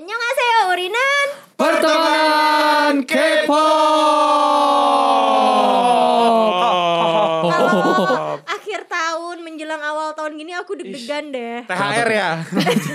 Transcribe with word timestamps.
Annyeonghaseyo 0.00 0.72
Urinan. 0.72 1.26
Pertemanan 1.60 3.04
Kalau 7.44 7.68
akhir 8.48 8.80
tahun 8.88 9.36
menjelang 9.44 9.84
awal 9.84 10.16
tahun 10.16 10.40
gini 10.40 10.49
aku 10.60 10.72
deg-degan 10.76 11.24
deh. 11.28 11.56
THR 11.64 12.08
ya? 12.08 12.30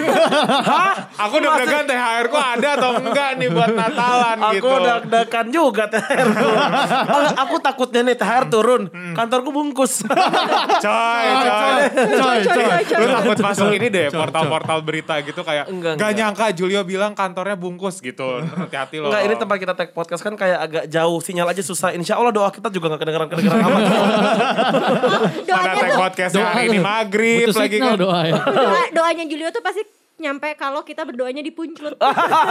Hah? 0.70 0.94
Aku 1.28 1.36
deg-degan 1.38 1.84
THR 1.86 2.26
ku 2.28 2.38
ada 2.38 2.70
atau 2.78 2.92
enggak 3.00 3.30
nih 3.36 3.50
buat 3.50 3.72
Natalan 3.72 4.38
Aku 4.40 4.54
gitu. 4.56 4.70
deg-degan 4.80 5.46
juga 5.50 5.84
THR 5.88 6.28
ku. 6.32 6.50
aku 7.44 7.56
takutnya 7.60 8.02
nih 8.04 8.16
THR 8.16 8.46
turun. 8.48 8.84
Kantorku 9.14 9.50
bungkus. 9.50 10.06
Coy, 10.86 11.28
coy. 11.28 11.82
Coy, 12.14 12.40
coy. 12.46 12.70
Lu 12.96 13.06
takut 13.12 13.38
masuk 13.42 13.68
ini 13.72 13.88
deh, 13.88 14.08
portal-portal 14.10 14.80
berita 14.82 15.18
gitu 15.20 15.42
kayak 15.42 15.66
Enggak, 15.66 15.98
Gak 15.98 16.04
enggak. 16.06 16.12
nyangka 16.16 16.46
Julio 16.54 16.82
bilang 16.84 17.12
kantornya 17.12 17.58
bungkus 17.58 18.00
gitu. 18.00 18.44
Hati-hati 18.44 19.02
loh. 19.02 19.10
Enggak, 19.10 19.22
ini 19.24 19.36
tempat 19.36 19.58
kita 19.58 19.74
tag 19.74 19.90
podcast 19.92 20.22
kan 20.22 20.36
kayak 20.36 20.60
agak 20.62 20.84
jauh. 20.88 21.18
Sinyal 21.18 21.50
aja 21.50 21.62
susah. 21.62 21.90
Insya 21.92 22.16
Allah 22.16 22.30
doa 22.30 22.50
kita 22.50 22.70
juga 22.70 22.94
gak 22.94 23.02
kedengeran-kedengeran 23.02 23.60
amat. 23.62 23.82
Mana 23.82 25.44
Doanya 25.46 25.74
tag 25.74 25.90
tuh, 25.90 25.98
podcastnya 25.98 26.44
hari 26.46 26.64
ini 26.68 26.80
maghrib 26.80 27.48
lagi 27.60 27.78
kan. 27.80 27.96
doa 27.96 28.20
ya. 28.28 28.34
doa, 28.44 28.82
doanya 28.92 29.24
Julio 29.26 29.50
tuh 29.52 29.64
pasti 29.64 29.82
nyampe 30.16 30.48
kalau 30.56 30.80
kita 30.82 31.04
berdoanya 31.04 31.40
di 31.40 31.52
punclut. 31.52 32.00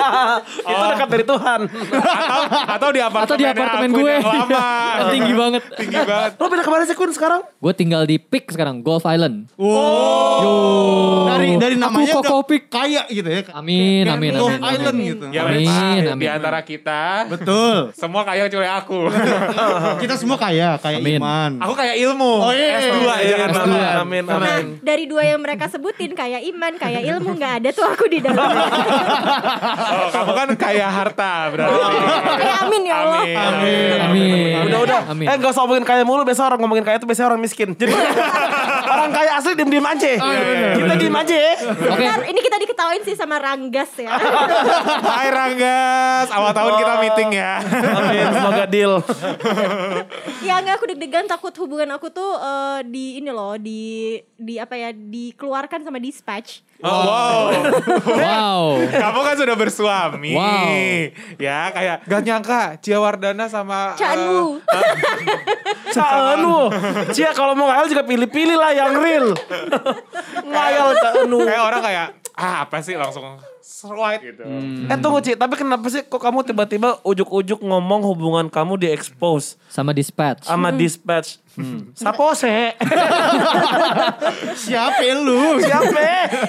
Itu 0.62 0.84
dekat 0.86 1.08
dari 1.08 1.24
Tuhan. 1.24 1.60
Atau, 1.64 2.42
atau 2.68 2.88
di 2.90 3.00
apartemen, 3.00 3.24
Atau 3.24 3.36
di 3.36 3.46
apartemen 3.46 3.90
gue. 3.90 4.14
lama. 4.20 4.68
Tinggi 5.14 5.32
banget. 5.32 5.62
Tinggi 5.74 5.98
banget. 5.98 6.30
Lo 6.36 6.46
pindah 6.46 6.60
ke 6.60 6.70
mana 6.70 6.84
sih 6.84 6.92
Kun 6.92 7.10
sekarang? 7.10 7.40
Gue 7.56 7.72
tinggal 7.72 8.04
di 8.04 8.16
Peak 8.18 8.52
sekarang, 8.52 8.78
Golf 8.78 9.04
Island. 9.04 9.48
Oh. 9.56 10.36
Yo. 10.38 10.52
Dari 11.26 11.48
dari 11.56 11.76
namanya 11.76 12.04
Aku 12.10 12.20
udah 12.20 12.44
Peak. 12.44 12.68
kaya 12.68 13.08
gitu 13.08 13.24
ya. 13.24 13.40
Amin, 13.50 14.04
amin, 14.06 14.32
Golf 14.34 14.50
amin, 14.50 14.60
amin. 14.60 14.72
Island 14.76 14.96
gitu. 15.00 15.24
Ya 15.32 15.40
Amin, 15.44 15.68
amin. 16.06 16.20
di 16.20 16.28
antara 16.28 16.60
kita 16.60 17.26
Betul. 17.26 17.76
semua 17.92 18.22
kaya 18.22 18.44
kecuali 18.44 18.68
aku. 18.68 19.00
Kita 20.04 20.14
semua 20.14 20.36
kaya, 20.36 20.76
kaya 20.76 20.98
Amin. 20.98 21.16
iman. 21.16 21.50
aku 21.58 21.72
kayak 21.72 21.96
ilmu. 21.98 22.32
Oh, 22.40 22.52
iya. 22.52 22.76
S2 22.82 22.98
Iya, 23.00 23.24
jangan 23.30 23.48
S2. 23.48 23.56
salah. 23.56 23.92
Amin, 24.02 24.22
Nah, 24.24 24.36
amin. 24.36 24.64
dari 24.80 25.04
dua 25.06 25.22
yang 25.24 25.40
mereka 25.40 25.64
sebutin 25.66 26.12
kayak 26.12 26.44
iman, 26.44 26.72
kayak 26.76 27.02
ilmu 27.06 27.30
nggak 27.34 27.53
ada 27.54 27.68
tuh 27.70 27.86
aku 27.86 28.04
di 28.10 28.18
dalam. 28.18 28.42
Oh, 29.94 30.08
kamu 30.10 30.32
kan 30.34 30.48
kaya 30.58 30.86
harta 30.90 31.48
berarti. 31.54 31.74
kayak 32.40 32.58
amin 32.66 32.82
ya 32.82 32.96
Allah. 33.06 33.22
Amin. 33.22 33.36
Amin. 33.38 33.98
Amin. 34.00 34.54
Udah 34.66 34.80
udah. 34.84 35.00
Amin. 35.12 35.26
Eh 35.28 35.34
gak 35.38 35.50
usah 35.54 35.62
ngomongin 35.64 35.84
kaya 35.86 36.02
mulu. 36.02 36.22
Biasa 36.26 36.42
orang 36.44 36.60
ngomongin 36.60 36.84
kaya 36.84 36.96
itu 36.98 37.06
biasanya 37.06 37.28
orang 37.34 37.40
miskin. 37.40 37.72
Jadi 37.74 37.92
orang 38.94 39.10
kaya 39.12 39.30
asli 39.38 39.52
diem-diem 39.54 39.86
aja. 39.86 40.10
Kita 40.74 40.94
diem 40.98 41.14
aja 41.14 41.36
ya. 41.36 41.54
Oke. 41.70 42.04
Ntar 42.04 42.20
ini 42.26 42.40
kita 42.42 42.56
diketawain 42.58 43.02
sih 43.06 43.14
sama 43.14 43.36
Ranggas 43.38 43.92
ya. 43.96 44.10
Hai 45.14 45.28
Ranggas, 45.30 46.28
awal 46.32 46.50
tahun 46.52 46.72
kita 46.80 46.92
meeting 47.00 47.30
ya. 47.34 47.52
Amin. 47.94 48.26
Semoga 48.34 48.64
deal. 48.66 48.92
ya 50.42 50.54
nggak 50.60 50.74
aku 50.76 50.84
deg-degan 50.94 51.26
takut 51.26 51.54
hubungan 51.56 51.88
aku 51.94 52.10
tuh 52.10 52.36
eh, 52.36 52.80
di 52.84 53.20
ini 53.22 53.30
loh 53.30 53.56
di 53.56 54.16
di 54.34 54.58
apa 54.58 54.74
ya 54.74 54.90
dikeluarkan 54.92 55.84
sama 55.84 55.98
dispatch. 56.02 56.64
Oh, 56.84 57.00
wow. 57.00 57.44
Wow. 58.24 58.60
Kamu 58.84 59.20
kan 59.22 59.34
sudah 59.34 59.56
bersuami. 59.56 60.36
Wow. 60.36 60.68
Ya, 61.36 61.72
kayak 61.72 61.96
gak 62.04 62.22
nyangka 62.22 62.60
Cia 62.78 63.00
Wardana 63.00 63.48
sama 63.48 63.96
Canu. 63.96 64.60
eh, 64.60 64.84
Canu. 65.96 66.68
Cia 67.10 67.32
kalau 67.32 67.56
mau 67.56 67.66
ngayal 67.66 67.88
juga 67.88 68.04
pilih-pilih 68.04 68.54
lah 68.54 68.70
yang 68.70 68.92
real. 68.94 69.32
ngayal 70.44 70.88
Canu. 70.94 71.38
kayak 71.42 71.62
orang 71.62 71.80
kayak 71.80 72.06
ah 72.34 72.66
apa 72.66 72.82
sih 72.82 72.94
langsung 72.94 73.24
slide 73.64 74.20
gitu. 74.22 74.44
Eh 74.84 74.98
tunggu 74.98 75.18
Ci, 75.18 75.32
tapi 75.32 75.54
kenapa 75.54 75.88
sih 75.88 76.02
kok 76.02 76.18
kamu 76.18 76.44
tiba-tiba 76.44 77.00
ujuk-ujuk 77.00 77.58
ngomong 77.58 78.04
hubungan 78.04 78.46
kamu 78.46 78.76
di 78.76 78.88
expose 78.88 79.56
Sama 79.66 79.90
dispatch. 79.90 80.44
sama 80.44 80.68
dispatch? 80.70 81.40
Sapo 81.94 82.34
se? 82.34 82.74
Siapa 84.56 85.00
lu? 85.16 85.56
Siapa? 85.58 86.02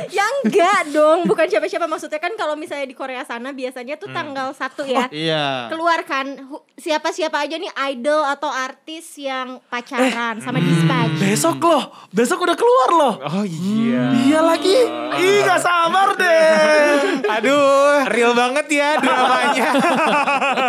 ya 0.10 0.26
enggak 0.40 0.82
dong, 0.90 1.20
bukan 1.26 1.46
siapa-siapa 1.46 1.86
maksudnya 1.86 2.18
kan 2.18 2.34
kalau 2.34 2.54
misalnya 2.54 2.86
di 2.86 2.94
Korea 2.94 3.22
sana 3.22 3.52
biasanya 3.52 3.96
tuh 3.96 4.10
tanggal 4.10 4.52
satu 4.52 4.84
ya. 4.84 5.08
Iya. 5.08 5.70
keluar 5.70 6.02
kan 6.04 6.26
hu- 6.42 6.66
siapa-siapa 6.76 7.38
aja 7.40 7.56
nih 7.56 7.70
idol 7.88 8.26
atau 8.26 8.50
artis 8.50 9.16
yang 9.16 9.62
pacaran 9.68 10.42
sama 10.42 10.58
dispatch. 10.60 11.22
Besok 11.22 11.62
loh, 11.62 11.84
besok 12.10 12.42
udah 12.42 12.56
keluar 12.56 12.90
loh. 12.92 13.14
Oh 13.22 13.46
iya. 13.46 14.10
Iya 14.18 14.40
lagi. 14.42 14.78
Ih 15.16 15.38
gak 15.42 15.62
sabar 15.62 16.10
deh. 16.14 17.05
Aduh, 17.28 18.06
real 18.08 18.34
banget 18.34 18.66
ya 18.72 18.90
dramanya. 18.98 19.68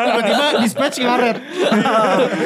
Tiba-tiba 0.07 0.45
dispatch 0.61 0.97
ngaret. 0.99 1.37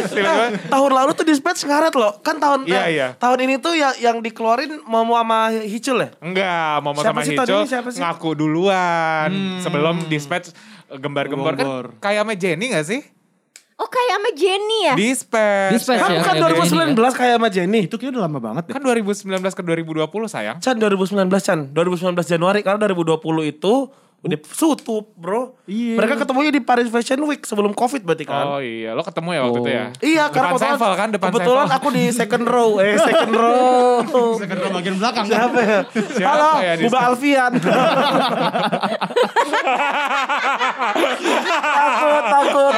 Tiba-tiba, 0.06 0.44
tahun 0.66 0.90
lalu 0.92 1.10
tuh 1.12 1.24
dispatch 1.24 1.60
ngaret 1.62 1.94
loh. 1.94 2.12
Kan 2.20 2.36
tahun 2.36 2.64
Iya, 2.64 2.80
eh, 2.80 2.88
iya. 2.92 3.08
tahun 3.16 3.38
ini 3.42 3.54
tuh 3.58 3.72
ya 3.72 3.90
yang 3.96 4.20
dikeluarin 4.20 4.82
Momo 4.84 5.14
sama 5.14 5.50
Hicul 5.52 5.98
ya? 5.98 6.08
Enggak, 6.18 6.74
Momo 6.80 7.00
Siapa 7.00 7.12
sama 7.16 7.20
sih 7.22 7.34
Hicul 7.34 7.58
ini, 7.58 7.68
sih? 7.68 8.00
ngaku 8.00 8.30
duluan 8.34 9.30
sebelum 9.58 10.06
dispatch 10.06 10.52
gembar-gembor 10.90 11.54
kan 11.54 11.62
Gembor. 11.62 11.86
kayak 11.98 12.20
sama 12.20 12.34
Jenny 12.34 12.66
gak 12.68 12.82
sih? 12.82 13.00
Oh 13.80 13.88
kayak 13.88 14.20
sama 14.20 14.30
Jenny 14.36 14.78
ya? 14.84 14.94
Dispatch. 14.94 15.72
Dispatch 15.72 16.00
Kan 16.04 16.10
ya, 16.12 16.18
bukan 16.20 16.34
kayak 16.36 16.52
Jenny 16.68 16.92
2019 16.92 17.16
kayak 17.16 17.34
sama 17.40 17.48
Jenny. 17.48 17.80
Itu 17.88 17.96
kayaknya 17.96 18.12
udah 18.12 18.24
lama 18.28 18.38
banget 18.44 18.62
deh. 18.68 18.74
Kan 18.76 18.82
2019 18.84 19.40
ke 19.40 19.62
2020 19.64 20.28
sayang. 20.28 20.56
Chan 20.60 20.76
2019 20.76 21.16
Chan 21.40 21.58
2019 21.72 22.12
Januari 22.28 22.60
karena 22.60 22.92
2020 22.92 23.56
itu 23.56 23.74
udah 24.20 24.36
tutup 24.44 25.14
bro. 25.14 25.56
Iya. 25.64 25.96
mereka 25.96 26.14
ketemunya 26.18 26.50
di 26.50 26.60
Paris 26.60 26.86
Fashion 26.86 27.16
Week 27.24 27.40
sebelum 27.40 27.72
covid 27.72 28.02
berarti 28.02 28.24
kan? 28.24 28.44
Oh 28.44 28.60
iya, 28.60 28.92
lo 28.92 29.00
ketemu 29.00 29.28
ya 29.30 29.40
waktu 29.42 29.50
Oh. 29.50 29.58
itu 29.58 29.70
ya? 29.70 29.84
iya 30.02 30.24
karena 30.28 30.52
depan 30.52 30.60
Sevel 30.70 30.92
kan, 30.94 31.08
depan 31.08 31.28
kebetulan 31.30 31.64
Sevel. 31.64 31.78
aku 31.78 31.88
di 31.90 32.04
second 32.10 32.44
row. 32.44 32.70
Eh 32.78 32.96
second 32.96 33.32
row. 33.32 33.96
Sekedar 34.40 34.68
bagian 34.70 34.96
belakang. 34.96 35.24
Kan. 35.24 35.32
siapa 35.32 35.58
ya? 35.58 35.78
Siapa 35.88 36.28
halo 36.30 36.50
ya 36.58 36.72
di 36.74 36.84
Buba? 36.84 36.98
Alfian. 37.02 37.52
Takut 41.70 42.24
takut. 42.26 42.74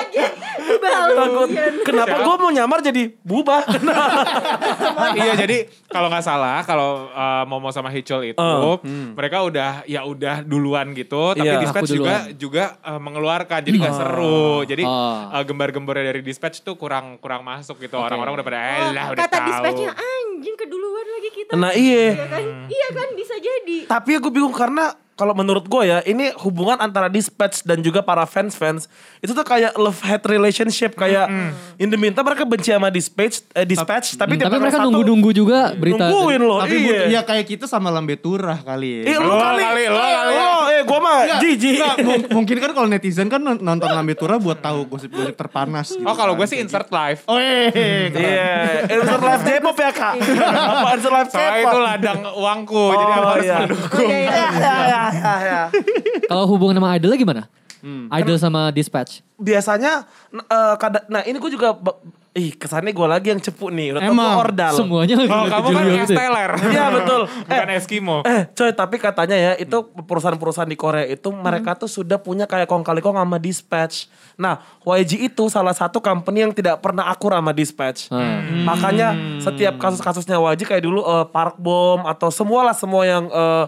Takut. 1.13 1.49
Kenapa 1.83 2.15
gue 2.19 2.35
mau 2.37 2.51
nyamar 2.51 2.79
jadi 2.81 3.03
Buba 3.21 3.65
iya 5.13 5.35
jadi 5.37 5.57
kalau 5.87 6.09
nggak 6.09 6.23
salah 6.23 6.63
kalau 6.63 7.09
uh, 7.09 7.45
Momo 7.45 7.69
sama 7.69 7.89
Hicul 7.89 8.23
itu 8.27 8.39
Oh, 8.39 8.79
mereka 9.13 9.43
udah 9.43 9.83
ya 9.85 10.05
udah 10.05 10.43
duluan 10.43 10.93
gitu 10.93 11.32
tapi 11.35 11.49
Iya, 11.49 11.61
dispatch 11.61 11.91
juga 11.91 12.15
duluan. 12.23 12.37
juga 12.37 12.65
uh, 12.81 12.97
mengeluarkan 12.99 13.61
jadi 13.61 13.77
nggak 13.79 13.95
seru 13.95 14.47
jadi 14.65 14.83
Oh. 14.83 15.17
uh, 15.29 15.43
gembar-gembornya 15.43 16.05
dari 16.07 16.21
dispatch 16.21 16.61
tuh 16.61 16.75
kurang 16.75 17.17
kurang 17.17 17.43
masuk 17.43 17.77
gitu 17.79 17.95
orang-orang 17.95 18.33
udah 18.35 18.45
pada 18.45 18.59
Oh, 18.59 18.63
eh 18.63 18.89
lah 18.91 19.07
udah 19.11 19.23
kata 19.23 19.35
tahu 19.35 19.49
dispatchnya 19.49 19.91
anjing 19.93 20.57
keduluan 20.57 21.07
lagi 21.09 21.31
kita. 21.33 21.51
nah 21.55 21.73
iya 21.73 22.05
Iya 22.13 22.27
kan? 22.27 22.43
Iya 22.67 22.89
kan 22.91 23.09
bisa 23.13 23.35
jadi. 23.37 23.79
Tapi 23.87 24.11
aku 24.15 24.29
bingung 24.29 24.53
karena 24.53 24.91
kalau 25.13 25.35
menurut 25.35 25.63
gue 25.63 25.83
ya 25.85 26.01
ini 26.03 26.33
hubungan 26.39 26.75
antara 26.79 27.07
dispatch 27.07 27.63
dan 27.63 27.79
juga 27.79 28.01
para 28.01 28.25
fans 28.25 28.53
fans 28.53 28.89
itu 29.19 29.31
tuh 29.31 29.45
kayak 29.45 29.77
love 29.77 30.01
hate 30.01 30.25
relationship 30.27 30.97
kayak 30.97 31.29
in 31.77 31.87
the 31.87 31.97
meantime 31.97 32.25
mereka 32.25 32.43
benci 32.43 32.73
sama 32.73 32.89
dispatch 32.89 33.45
eh, 33.51 33.63
dispatch 33.63 34.17
tapi, 34.17 34.35
tiap 34.35 34.49
Tapi 34.49 34.51
tanggal 34.51 34.61
mereka 34.65 34.79
satu 34.79 34.89
nunggu-nunggu 34.89 35.31
juga 35.31 35.59
berita. 35.75 36.09
nungguin 36.09 36.41
loh 36.41 36.59
Tapi 36.59 36.75
iya. 36.81 37.01
ya 37.11 37.21
kayak 37.21 37.45
kita 37.47 37.65
sama 37.67 37.89
Lambe 37.89 38.17
Turah 38.17 38.57
kali 38.59 39.05
Eh, 39.05 39.13
ya. 39.13 39.21
lu 39.21 39.29
Lo 39.29 39.37
kali, 39.37 39.63
kali, 39.63 39.83
lo 39.87 40.01
kali. 40.01 40.35
Oh, 40.35 40.62
eh 40.83 40.85
gue 40.85 40.99
mah 40.99 41.17
jijik. 41.39 41.79
Mungkin 42.29 42.57
kan 42.59 42.71
kalau 42.73 42.87
netizen 42.87 43.27
kan 43.27 43.39
non- 43.39 43.57
nonton 43.57 43.87
Lambe 43.87 44.13
Turah 44.13 44.37
buat 44.37 44.59
tahu 44.59 44.85
gosip-gosip 44.89 45.33
terpanas. 45.33 45.89
gitu 45.89 46.03
oh 46.03 46.13
kalau 46.13 46.35
gue 46.35 46.43
kan. 46.43 46.51
sih 46.51 46.59
insert 46.59 46.89
live 46.89 47.23
Oh 47.25 47.39
eh, 47.39 47.71
Iya, 48.09 48.53
insert 48.91 49.23
live 49.23 49.43
J-pop 49.45 49.77
ya 49.77 49.91
kak. 49.91 50.15
Apa 50.43 50.89
insert 50.93 51.13
live 51.13 51.29
soalnya 51.29 51.51
itu 51.55 51.63
J-pop? 51.65 51.83
ladang 51.85 52.19
uangku 52.29 52.85
jadi 52.93 53.05
aku 53.05 53.21
Oh, 53.23 53.31
harus 53.31 53.45
iya. 53.45 53.59
mendukung 53.61 54.03
Oh, 54.03 54.11
iya, 54.11 54.19
iya. 54.19 54.49
Ya, 54.53 54.75
ya, 54.83 55.03
ya, 55.13 55.35
ya. 55.41 55.61
Kalau 56.25 56.45
hubungan 56.49 56.75
sama 56.77 56.93
idolnya 56.93 57.17
gimana? 57.17 57.43
Idol 58.13 58.37
sama 58.37 58.71
dispatch. 58.71 59.23
Biasanya, 59.37 60.07
eh, 60.33 60.75
kada- 60.77 61.07
nah 61.07 61.23
ini 61.23 61.35
gue 61.35 61.51
juga, 61.51 61.75
ih 62.33 62.57
kesannya 62.57 62.97
gue 62.97 63.09
lagi 63.09 63.29
yang 63.29 63.41
cepu 63.45 63.69
nih. 63.69 63.93
Udah 63.93 64.01
tau 64.09 64.13
Emang. 64.17 64.35
ordal. 64.41 64.73
Semuanya 64.73 65.15
oh 65.21 65.27
ke 65.29 65.53
kamu 65.53 65.69
kan 65.69 65.85
kayak. 65.85 66.09
Steller 66.09 66.51
Iya 66.73 66.85
betul. 66.89 67.21
bukan 67.49 67.69
Eskimo 67.77 68.17
Eh 68.25 68.41
coy 68.57 68.71
tapi 68.73 68.97
katanya 68.97 69.37
ya 69.37 69.53
itu 69.61 69.77
perusahaan-perusahaan 69.93 70.69
di 70.69 70.79
Korea 70.81 71.05
itu 71.05 71.29
mereka 71.29 71.77
tuh 71.77 71.93
sudah 71.93 72.17
punya 72.17 72.49
kayak 72.49 72.65
kong 72.65 72.81
kali 72.81 73.05
kong 73.05 73.21
sama 73.21 73.37
dispatch. 73.37 74.09
Nah 74.41 74.65
YG 74.81 75.29
itu 75.29 75.45
salah 75.53 75.77
satu 75.77 76.01
company 76.01 76.49
yang 76.49 76.53
tidak 76.57 76.81
pernah 76.81 77.13
akur 77.13 77.37
sama 77.37 77.53
dispatch. 77.53 78.09
Hmm. 78.09 78.65
Makanya 78.65 79.13
setiap 79.45 79.77
kasus-kasusnya 79.77 80.41
YG 80.41 80.65
kayak 80.65 80.85
dulu 80.89 81.05
eh, 81.05 81.27
Park 81.29 81.61
Bom 81.61 82.09
atau 82.09 82.33
semualah 82.33 82.73
semua 82.73 83.05
yang 83.05 83.29
eh, 83.29 83.65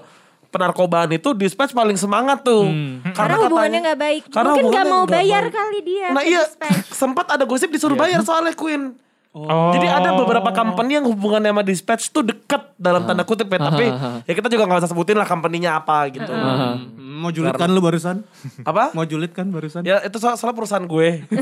penarkobaan 0.54 1.10
itu 1.10 1.34
dispatch 1.34 1.74
paling 1.74 1.94
semangat 1.94 2.40
tuh. 2.40 2.70
Karena 3.10 3.36
hubungannya 3.40 3.50
katanya- 3.74 3.80
nggak 3.84 3.98
baik. 3.98 4.22
Karena 4.30 4.50
Mungkin 4.52 4.64
nggak 4.64 4.84
hubungannya 4.86 4.94
mau 4.94 5.04
bayar 5.04 5.42
baik. 5.42 5.52
kali 5.52 5.78
dia. 5.82 6.08
Nah 6.08 6.22
iya 6.22 6.42
dispatch. 6.46 6.86
sempat 7.02 7.26
ada 7.28 7.42
gosip 7.42 7.68
disuruh 7.68 7.94
bayar 7.94 8.22
soalnya 8.22 8.54
Queen. 8.54 8.94
Oh. 9.34 9.74
Jadi 9.74 9.90
ada 9.90 10.14
beberapa 10.14 10.54
company 10.54 10.94
yang 10.94 11.10
hubungannya 11.10 11.50
sama 11.50 11.66
dispatch 11.66 12.06
tuh 12.08 12.22
deket 12.22 12.70
dalam 12.78 13.02
tanda 13.02 13.26
kutip 13.26 13.50
ya. 13.50 13.58
Tapi 13.60 13.90
ya 14.22 14.32
kita 14.32 14.46
juga 14.46 14.62
gak 14.64 14.78
usah 14.80 14.90
sebutin 14.94 15.18
lah 15.18 15.26
company-nya 15.26 15.74
apa 15.74 16.06
gitu. 16.06 16.30
Hmm, 16.30 17.02
Mau 17.18 17.34
julid 17.34 17.50
kan 17.52 17.66
lu 17.66 17.82
barusan? 17.82 18.22
Apa? 18.62 18.94
Mau 18.94 19.02
julid 19.02 19.34
kan 19.34 19.50
barusan? 19.50 19.82
Ya 19.82 19.98
itu 20.00 20.14
so- 20.16 20.38
soal 20.38 20.54
perusahaan 20.54 20.86
gue. 20.86 21.26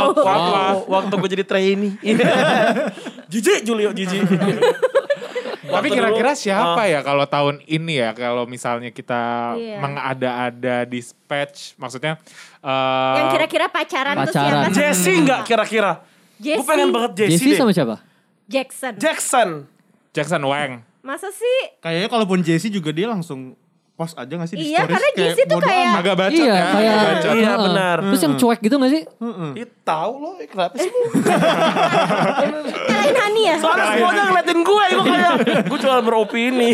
waktu, 0.00 0.20
waktu, 0.22 0.52
waktu 0.88 1.12
gue 1.14 1.30
jadi 1.30 1.44
trainee. 1.44 1.92
jijik 3.32 3.68
Julio, 3.68 3.92
jijik. 3.92 4.24
Tapi 5.68 5.88
kira-kira 5.88 6.32
siapa 6.32 6.80
ah. 6.80 6.86
ya 6.86 7.00
kalau 7.00 7.24
tahun 7.24 7.60
ini 7.64 7.94
ya 7.98 8.10
kalau 8.12 8.44
misalnya 8.44 8.88
kita 8.88 9.54
Iya. 9.54 9.78
mengada-ada 9.78 10.76
dispatch 10.84 11.76
maksudnya 11.76 12.16
eh, 12.58 13.14
Yang 13.16 13.28
kira-kira 13.36 13.66
pacaran, 13.68 14.14
tuh 14.18 14.32
Pacaran. 14.32 14.62
siapa? 14.64 14.74
Jesse 14.74 15.12
nggak 15.20 15.40
kira-kira? 15.44 15.92
Gue 16.38 16.64
pengen 16.64 16.88
banget 16.88 17.12
Jesse, 17.18 17.32
Jesse 17.36 17.48
deh. 17.50 17.58
sama 17.58 17.72
siapa? 17.72 17.96
Jackson. 18.46 18.94
Jackson. 18.96 19.48
Jackson 20.10 20.42
Wang. 20.42 20.80
Masa 20.98 21.28
sih? 21.28 21.60
Kayaknya 21.78 22.08
kalaupun 22.08 22.40
Jesse 22.40 22.68
juga 22.68 22.90
dia 22.90 23.06
langsung 23.06 23.52
post 23.98 24.14
aja 24.14 24.30
gak 24.32 24.46
sih 24.46 24.54
di 24.54 24.70
Iya, 24.70 24.78
stories? 24.80 24.92
karena 24.94 25.08
Jesse 25.12 25.42
tuh 25.42 25.58
bodo 25.58 25.66
kayak-. 25.66 25.98
Agak 25.98 26.14
bacot 26.16 26.38
iya, 26.38 26.54
ya. 26.54 26.64
kayak 26.70 26.92
agak 26.92 27.02
bacot. 27.10 27.34
Iya, 27.34 27.52
benar. 27.58 27.96
Terus 28.04 28.22
yang 28.22 28.34
cuek 28.36 28.60
gitu 28.62 28.74
gak 28.76 28.92
sih? 28.92 29.02
Ih 29.56 29.66
tahu 29.82 30.12
lo, 30.16 30.30
eh, 30.36 30.46
kenapa 30.46 30.74
sih? 30.78 30.90
Kalahin 32.86 33.16
Hani 33.16 33.42
ya? 33.44 33.56
Soalnya 33.58 33.84
semuanya 33.90 34.22
ngeliatin 34.24 34.60
gue, 34.60 34.84
gue 34.88 35.04
kayak 35.04 35.32
gue 35.66 35.78
cuma 35.80 35.98
beropini. 36.00 36.68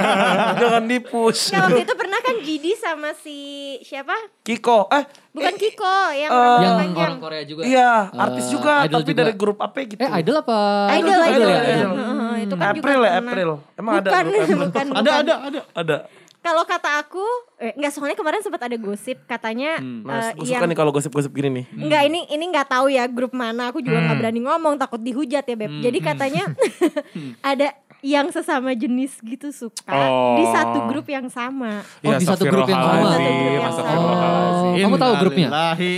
Jangan 0.60 0.82
dipush. 0.86 1.42
Ya 1.50 1.58
waktu 1.62 1.82
itu 1.82 1.92
pernah 1.92 2.18
kan 2.18 2.34
GD 2.38 2.66
sama 2.74 3.10
si 3.14 3.36
siapa? 3.82 4.14
Kiko, 4.40 4.88
eh 4.88 5.04
Bukan 5.30 5.54
Kiko, 5.54 5.96
yang 6.12 6.28
Eh, 6.28 6.34
rambut 6.34 6.60
yang 6.62 6.76
panjang. 6.78 7.04
orang 7.06 7.18
Korea 7.18 7.42
juga. 7.42 7.62
iya 7.62 7.92
Eh, 8.06 8.20
artis 8.20 8.46
juga, 8.48 8.72
idol 8.82 9.00
tapi 9.00 9.10
juga. 9.10 9.20
dari 9.22 9.32
grup 9.34 9.58
apa 9.58 9.76
gitu? 9.82 9.96
Eh 9.98 10.10
idol 10.14 10.36
apa? 10.38 10.58
Idol, 10.92 11.08
juga 11.10 11.24
idol, 11.26 11.48
ya? 11.48 11.60
idol. 11.62 11.92
Heeh, 11.92 12.34
Itu 12.42 12.54
kan 12.54 12.64
April 12.70 12.98
juga 12.98 13.06
ya. 13.06 13.18
April. 13.18 13.50
Emang 13.74 13.92
ada 13.94 14.00
bukan, 14.02 14.22
grup 14.22 14.36
April? 14.38 14.58
bukan, 14.58 14.84
Ada, 14.84 14.92
bukan. 14.92 15.22
ada, 15.22 15.34
ada. 15.42 15.60
Ada. 15.74 15.96
Kalau 16.42 16.66
kata 16.66 16.98
aku, 16.98 17.22
eh, 17.56 17.70
enggak 17.72 17.94
soalnya 17.94 18.18
kemarin 18.18 18.42
sempat 18.42 18.66
ada 18.66 18.74
gosip 18.74 19.14
katanya 19.24 19.78
eh, 19.78 20.34
gue 20.34 20.42
yang 20.44 20.58
suka 20.58 20.66
nih 20.66 20.76
kalau 20.76 20.90
gosip-gosip 20.90 21.30
gini 21.30 21.62
nih. 21.62 21.64
Enggak 21.78 22.02
ini 22.04 22.26
ini 22.28 22.44
nggak 22.50 22.66
tahu 22.68 22.90
ya 22.90 23.06
grup 23.06 23.30
mana 23.32 23.70
aku 23.70 23.78
juga 23.78 24.02
nggak 24.02 24.18
berani 24.18 24.40
ngomong 24.42 24.74
takut 24.74 24.98
dihujat 24.98 25.46
ya 25.46 25.54
beb. 25.54 25.70
Jadi 25.78 25.98
katanya 26.02 26.50
ada 27.54 27.70
yang 28.02 28.26
sesama 28.28 28.74
jenis 28.74 29.22
gitu 29.22 29.54
suka 29.54 29.86
Oh. 29.86 30.34
di 30.34 30.44
satu 30.50 30.90
grup 30.90 31.06
yang 31.06 31.30
sama. 31.30 31.86
Oh, 32.02 32.10
di 32.12 32.26
satu 32.26 32.42
grup 32.44 32.66
yang 32.66 32.82
sama. 32.82 33.06
Satu 33.14 33.30
grup 33.30 33.54
yang 33.54 33.72
sama. 33.72 34.10
Oh, 34.82 34.86
kamu 34.90 34.96
tahu 34.98 35.12
grupnya? 35.22 35.48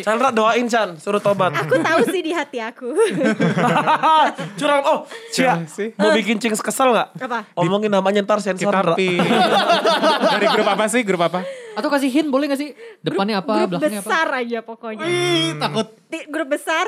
Chandra 0.05 0.29
doain 0.29 0.67
Chan, 0.69 0.89
suruh 0.97 1.19
tobat. 1.19 1.57
Aku 1.65 1.81
tahu 1.81 2.01
sih 2.09 2.21
di 2.21 2.31
hati 2.31 2.61
aku. 2.61 2.93
Curang, 4.61 4.83
oh 4.85 4.99
Cia, 5.33 5.59
Siapa 5.59 5.67
sih? 5.67 5.89
mau 5.97 6.13
bikin 6.13 6.37
Cings 6.37 6.61
kesel 6.61 6.93
gak? 6.93 7.09
Apa? 7.19 7.49
Omongin 7.57 7.89
namanya 7.89 8.21
ntar 8.23 8.39
sensor. 8.39 8.69
Kita 8.71 8.81
Ndra. 8.85 8.95
pi. 8.95 9.17
Dari 9.17 10.47
grup 10.53 10.69
apa 10.69 10.85
sih? 10.87 11.01
Grup 11.03 11.23
apa? 11.25 11.41
Atau 11.75 11.89
kasih 11.89 12.11
hint 12.11 12.29
boleh 12.29 12.47
gak 12.47 12.61
sih? 12.61 12.71
Depannya 13.01 13.41
apa, 13.41 13.65
grup 13.65 13.81
belakangnya 13.81 14.01
apa? 14.01 14.09
besar 14.09 14.27
aja 14.31 14.59
pokoknya. 14.63 15.05
Ih, 15.07 15.57
takut. 15.57 15.87
Grup 16.29 16.49
besar 16.53 16.85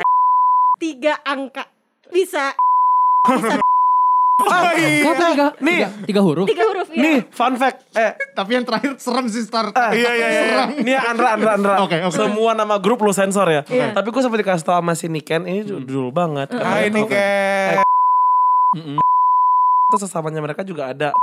tiga 0.76 1.16
angka 1.24 1.64
bisa 2.12 2.52
Ah, 4.36 4.76
Kenapa 4.76 5.32
tiga, 5.32 5.46
Nih. 5.58 5.80
tiga, 5.80 5.88
tiga 6.04 6.20
huruf? 6.20 6.44
tiga 6.44 6.64
huruf 6.68 6.92
ya. 6.92 7.00
Nih, 7.00 7.18
fun 7.32 7.56
fact. 7.56 7.88
Eh, 7.96 8.12
Tapi 8.30 8.50
yang 8.52 8.68
terakhir 8.68 9.00
serem 9.00 9.26
sih 9.26 9.40
start. 9.40 9.72
Iya 9.72 10.10
iya 10.12 10.28
iya. 10.28 10.64
Ini 10.76 10.92
Andra 10.94 11.32
Andra 11.32 11.50
Andra. 11.56 11.74
Oke, 11.80 11.96
oke. 12.04 12.12
Semua 12.12 12.52
nama 12.52 12.76
grup 12.76 13.00
lu 13.00 13.10
sensor 13.10 13.48
ya. 13.48 13.62
Iya. 13.64 13.96
Tapi 13.96 14.12
gue 14.12 14.20
sempat 14.20 14.36
dikasih 14.36 14.62
tau 14.62 14.76
sama 14.76 14.92
si 14.92 15.08
Niken 15.08 15.48
ini 15.48 15.64
dulu 15.64 16.12
banget. 16.12 16.52
Hai 16.52 16.92
nih 16.92 17.04
kayak 17.06 17.88
Terus 19.86 20.00
sesamanya 20.04 20.44
mereka 20.44 20.60
juga 20.60 20.92
ada. 20.92 21.16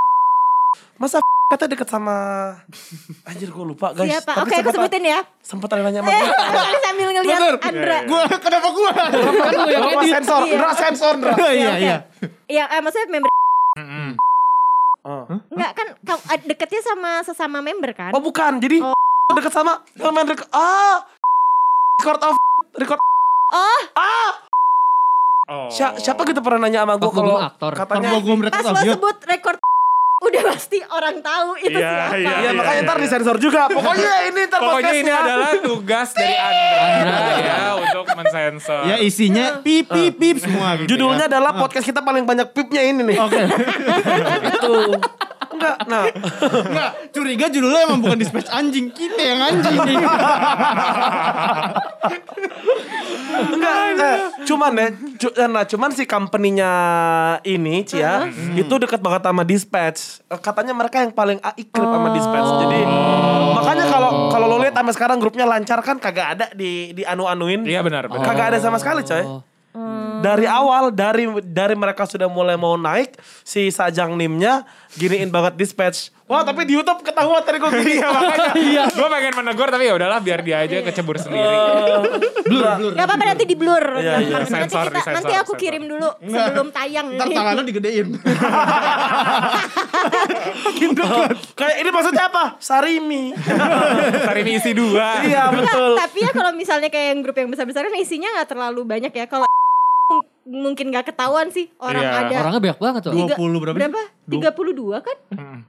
Masa 0.96 1.18
kata 1.54 1.66
deket 1.66 1.86
sama 1.86 2.16
anjir 3.30 3.48
gue 3.48 3.62
lupa 3.64 3.94
guys. 3.94 4.10
Siapa? 4.10 4.34
Tapi 4.34 4.42
Oke, 4.44 4.56
aku 4.56 4.62
sempat- 4.68 4.90
sebutin 4.90 5.04
ya. 5.04 5.20
Sempat 5.40 5.70
ada 5.70 5.82
nanya 5.82 6.00
sama 6.00 6.10
Eh, 6.12 6.22
gue. 6.24 6.80
sambil 6.82 7.08
ngelihat 7.12 7.40
Bener. 7.40 7.56
Andra. 7.60 7.98
Gua 8.06 8.24
kenapa 8.38 8.68
gua? 8.70 8.90
Kan 8.92 9.12
lu 9.54 9.68
yang 9.68 9.84
Gua 9.84 9.94
edit. 10.00 10.14
sensor, 10.14 10.42
Iya. 10.42 10.54
Andra 10.56 10.70
sensor, 10.74 11.12
Andra. 11.14 11.34
Iya, 11.46 11.70
oke. 11.70 11.80
iya. 11.80 11.98
Iya, 12.48 12.64
eh, 12.70 12.80
maksudnya 12.80 13.08
member 13.12 13.32
Oh. 15.04 15.28
Enggak 15.28 15.72
kan 15.74 15.88
ah, 16.08 16.40
deketnya 16.40 16.80
sama 16.82 17.20
sesama 17.22 17.60
member 17.60 17.92
kan? 17.92 18.12
Oh 18.12 18.20
bukan, 18.20 18.56
jadi 18.58 18.80
Oh. 18.82 18.96
deket 19.30 19.52
sama 19.52 19.84
main 19.94 20.24
record. 20.26 20.48
Ah, 20.50 21.04
record 21.98 22.22
of 22.24 22.36
record. 22.74 23.00
Oh, 23.52 23.82
Oh. 25.44 25.68
Sia- 25.68 26.00
siapa 26.00 26.24
gitu 26.24 26.40
pernah 26.40 26.64
nanya 26.64 26.82
sama 26.82 26.96
gue 26.96 27.12
kalau 27.12 27.36
aktor. 27.38 27.76
katanya 27.76 28.10
Kalau 28.10 28.24
gua 28.24 28.36
mereka 28.40 28.58
pas 28.58 28.72
lo 28.72 28.80
sebut 28.80 29.18
rekor 29.28 29.60
udah 30.24 30.44
pasti 30.50 30.80
orang 30.82 31.20
tahu 31.20 31.50
itu 31.60 31.76
Iya, 31.76 31.92
siapa. 32.10 32.16
iya, 32.16 32.34
Iya 32.40 32.50
makanya 32.56 32.80
iya, 32.80 32.88
ntar 32.88 32.98
iya. 32.98 33.04
disensor 33.04 33.36
juga. 33.38 33.62
Pokoknya 33.68 34.14
ini 34.32 34.42
ntar 34.48 34.60
Pokoknya 34.66 34.94
ini 34.96 35.12
adalah 35.12 35.52
tugas 35.60 36.10
dari 36.16 36.36
Andra 36.36 37.20
ya 37.38 37.58
untuk 37.84 38.06
mensensor. 38.16 38.84
Ya 38.88 38.98
isinya 38.98 39.60
pip 39.60 39.86
pip 39.88 40.14
pip 40.16 40.38
semua 40.40 40.80
gitu. 40.80 40.96
Judulnya 40.96 41.28
ya. 41.28 41.32
adalah 41.38 41.52
podcast 41.56 41.86
kita 41.86 42.00
paling 42.00 42.24
banyak 42.24 42.48
pipnya 42.52 42.82
ini 42.82 43.02
nih. 43.04 43.18
Oke. 43.20 43.42
Itu. 44.50 44.76
Enggak, 45.64 45.78
nah. 45.88 46.06
Enggak, 46.60 46.92
curiga 47.10 47.46
judulnya 47.48 47.82
emang 47.84 48.00
bukan 48.00 48.18
dispatch 48.18 48.52
anjing, 48.52 48.92
kita 48.92 49.22
yang 49.24 49.40
anjing 49.42 49.76
nih. 49.80 49.96
Enggak, 53.34 53.76
eh, 53.96 54.18
cuman 54.44 54.72
ya, 54.74 54.88
cu- 55.18 55.36
nah, 55.48 55.64
cuman 55.64 55.90
si 55.92 56.04
company-nya 56.04 56.72
ini 57.44 57.82
Cia 57.84 58.28
itu 58.54 58.74
dekat 58.74 59.00
banget 59.00 59.24
sama 59.24 59.44
Dispatch. 59.44 60.00
Eh, 60.26 60.40
Katanya 60.40 60.74
mereka 60.74 61.00
yang 61.00 61.12
paling 61.12 61.40
ikrip 61.56 61.88
sama 61.88 62.12
Dispatch. 62.12 62.50
Jadi 62.62 62.80
makanya 63.54 63.86
kalau 63.88 64.10
kalau 64.28 64.46
lo 64.48 64.58
lihat 64.60 64.76
sampai 64.76 64.94
sekarang 64.94 65.18
grupnya 65.18 65.46
lancar 65.46 65.80
kan 65.80 65.98
kagak 65.98 66.28
ada 66.34 66.46
di 66.52 66.92
di 66.92 67.04
anu-anuin. 67.04 67.64
Iya 67.64 67.80
benar 67.82 68.06
benar. 68.06 68.26
Kagak 68.26 68.46
ada 68.52 68.58
sama 68.60 68.76
sekali, 68.76 69.02
coy. 69.02 69.24
Oh. 69.74 70.22
Dari 70.22 70.46
awal 70.46 70.94
dari 70.94 71.26
dari 71.42 71.74
mereka 71.74 72.06
sudah 72.06 72.30
mulai 72.30 72.54
mau 72.54 72.78
naik 72.78 73.18
si 73.42 73.74
Sajang 73.74 74.14
Nimnya 74.14 74.70
giniin 74.94 75.34
banget 75.34 75.58
Dispatch. 75.58 76.14
Wah, 76.24 76.40
tapi 76.42 76.64
di 76.64 76.80
YouTube 76.80 77.04
ketahuan 77.04 77.44
tadi 77.44 77.60
gue 77.60 77.68
gini. 77.68 78.00
Iya 78.00 78.08
makanya. 78.08 78.84
Gue 78.98 79.08
pengen 79.12 79.34
menegur 79.44 79.68
tapi 79.68 79.92
ya 79.92 79.94
udahlah 80.00 80.24
biar 80.24 80.40
dia 80.40 80.64
aja 80.64 80.80
kecebur 80.80 81.20
sendiri. 81.20 81.44
blur, 82.48 82.64
blur. 82.80 82.94
Gak 82.96 83.06
apa-apa 83.06 83.24
nanti 83.36 83.44
di 83.44 83.56
blur. 83.60 83.86
Iya, 84.00 84.24
iya. 84.24 84.40
nanti, 84.40 84.50
Sensor, 84.50 84.88
kita, 84.88 85.04
disensor, 85.04 85.14
nanti 85.20 85.34
aku 85.36 85.54
sensor. 85.54 85.62
kirim 85.62 85.84
dulu 85.84 86.10
sebelum 86.24 86.68
tayang. 86.72 87.08
Ntar 87.20 87.28
ini. 87.28 87.36
tangan 87.36 87.54
lo 87.54 87.64
digedein. 87.68 88.08
Kayak 91.60 91.76
ini 91.84 91.90
maksudnya 91.92 92.24
apa? 92.32 92.44
Sarimi. 92.64 93.24
Hari 94.32 94.40
ini 94.48 94.52
isi 94.64 94.72
dua. 94.72 95.28
iya, 95.28 95.52
betul. 95.52 96.00
tapi 96.00 96.18
ya 96.24 96.32
kalau 96.32 96.56
misalnya 96.56 96.88
kayak 96.88 97.08
yang 97.14 97.20
grup 97.20 97.36
yang 97.36 97.52
besar-besar 97.52 97.84
kan 97.84 98.00
isinya 98.00 98.32
nggak 98.40 98.48
terlalu 98.48 98.82
banyak 98.88 99.12
ya. 99.12 99.28
Kalau 99.28 99.44
mungkin 100.44 100.92
nggak 100.92 101.08
ketahuan 101.08 101.48
sih 101.50 101.72
orang 101.78 102.00
Iya. 102.00 102.12
ada 102.22 102.36
Orangnya 102.38 102.62
banyak 102.62 102.80
banget 102.80 103.02
tuh. 103.02 103.12
tiga- 103.14 103.38
20 103.38 103.64
berapa? 103.64 103.76
berapa? 103.80 104.02
32 104.26 105.00
kan? 105.00 105.18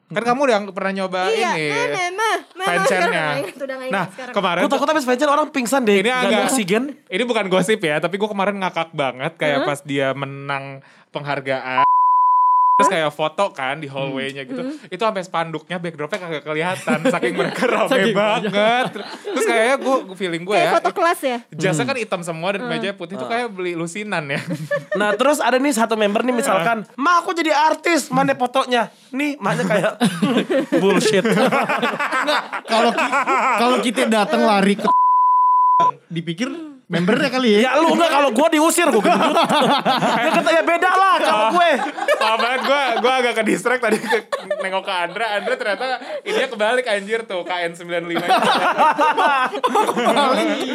Kan 0.09 0.23
kamu 0.25 0.41
yang 0.47 0.65
pernah 0.71 0.93
nyoba 0.93 1.27
iya, 1.29 1.55
ini. 1.55 1.71
kan 1.71 1.89
emang. 2.07 2.39
Memang 2.53 2.85
sekarang 2.85 3.11
nggak 3.11 3.35
ingat, 3.37 3.57
udah 3.57 3.75
nggak 3.75 3.89
ingat 3.89 3.95
Nah 3.95 4.07
sekarang. 4.11 4.35
kemarin 4.35 4.61
Gue 4.61 4.71
takut 4.71 4.89
habis 4.91 5.05
Fajar 5.05 5.29
orang 5.29 5.47
pingsan 5.49 5.83
deh. 5.83 5.97
ini 5.97 6.09
Gak 6.09 6.17
ada 6.17 6.27
agak 6.29 6.43
oksigen. 6.49 6.83
Ini 7.05 7.23
bukan 7.25 7.47
gosip 7.49 7.81
ya, 7.81 7.97
tapi 7.99 8.15
gue 8.15 8.27
kemarin 8.27 8.57
ngakak 8.57 8.91
banget 8.93 9.33
kayak 9.37 9.59
pas 9.63 9.79
dia 9.81 10.11
menang 10.13 10.83
penghargaan. 11.11 11.87
Terus 12.75 12.91
kayak 12.91 13.15
foto 13.15 13.55
kan 13.55 13.79
di 13.79 13.87
hallway-nya 13.87 14.43
gitu. 14.51 14.67
Itu 14.91 15.07
sampai 15.07 15.23
spanduknya 15.23 15.79
backdropnya 15.79 16.19
kagak 16.19 16.43
kelihatan 16.43 17.07
saking 17.07 17.39
mereka 17.39 17.71
rame 17.71 18.11
banget. 18.11 18.99
Terus 19.23 19.47
kayaknya 19.47 19.77
gue 19.79 19.97
feeling 20.19 20.43
gue 20.43 20.59
kayak 20.59 20.67
ya. 20.67 20.75
foto 20.75 20.91
kelas 20.91 21.21
ya. 21.23 21.39
Jasnya 21.55 21.87
kan 21.87 21.97
hitam 22.03 22.21
semua 22.27 22.59
dan 22.59 22.67
meja 22.67 22.91
putih 22.91 23.15
itu 23.15 23.27
kayak 23.31 23.55
beli 23.55 23.79
lusinan 23.79 24.27
ya. 24.27 24.43
Nah 24.99 25.15
terus 25.15 25.39
ada 25.39 25.59
nih 25.59 25.71
satu 25.71 25.95
member 25.95 26.27
nih 26.27 26.35
misalkan, 26.35 26.83
Ma 26.99 27.23
aku 27.23 27.31
jadi 27.31 27.55
artis, 27.55 28.11
mana 28.11 28.35
fotonya? 28.35 28.91
Nih, 29.15 29.39
maknya 29.39 29.65
kayak 29.67 29.93
bullshit. 30.83 31.23
Kalau 32.67 32.91
kalau 33.63 33.77
kita 33.87 34.11
datang 34.11 34.43
lari 34.43 34.75
ke 34.75 34.91
dipikir 36.11 36.74
membernya 36.85 37.33
kali 37.33 37.59
ya. 37.59 37.73
ya 37.73 37.81
lu 37.81 37.97
enggak 37.97 38.13
kalau 38.13 38.29
gue 38.31 38.49
diusir 38.53 38.87
gue 38.93 39.01
gendut. 39.01 39.35
ya 40.21 40.31
kata 40.31 40.51
ya 40.53 40.63
beda 40.63 40.91
lah 40.93 41.17
kalau 41.17 41.45
gue. 41.57 41.71
Parah 42.15 42.37
banget 42.37 42.61
gue 42.65 42.83
gue 43.01 43.13
agak 43.13 43.33
ke 43.41 43.43
distract 43.49 43.81
tadi 43.81 43.97
ke, 43.97 44.29
nengok 44.61 44.85
ke 44.85 44.93
Andra. 44.93 45.27
Andra 45.41 45.55
ternyata 45.57 45.85
ini 46.23 46.45
kebalik 46.45 46.85
anjir 46.85 47.25
tuh 47.25 47.41
KN95 47.43 47.89
itu. 48.13 48.21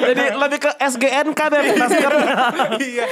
Jadi 0.10 0.24
lebih 0.34 0.60
ke 0.60 0.72
SGNK 0.76 1.40
deh 1.50 1.62
masker. 1.78 2.14
iya. 2.90 3.06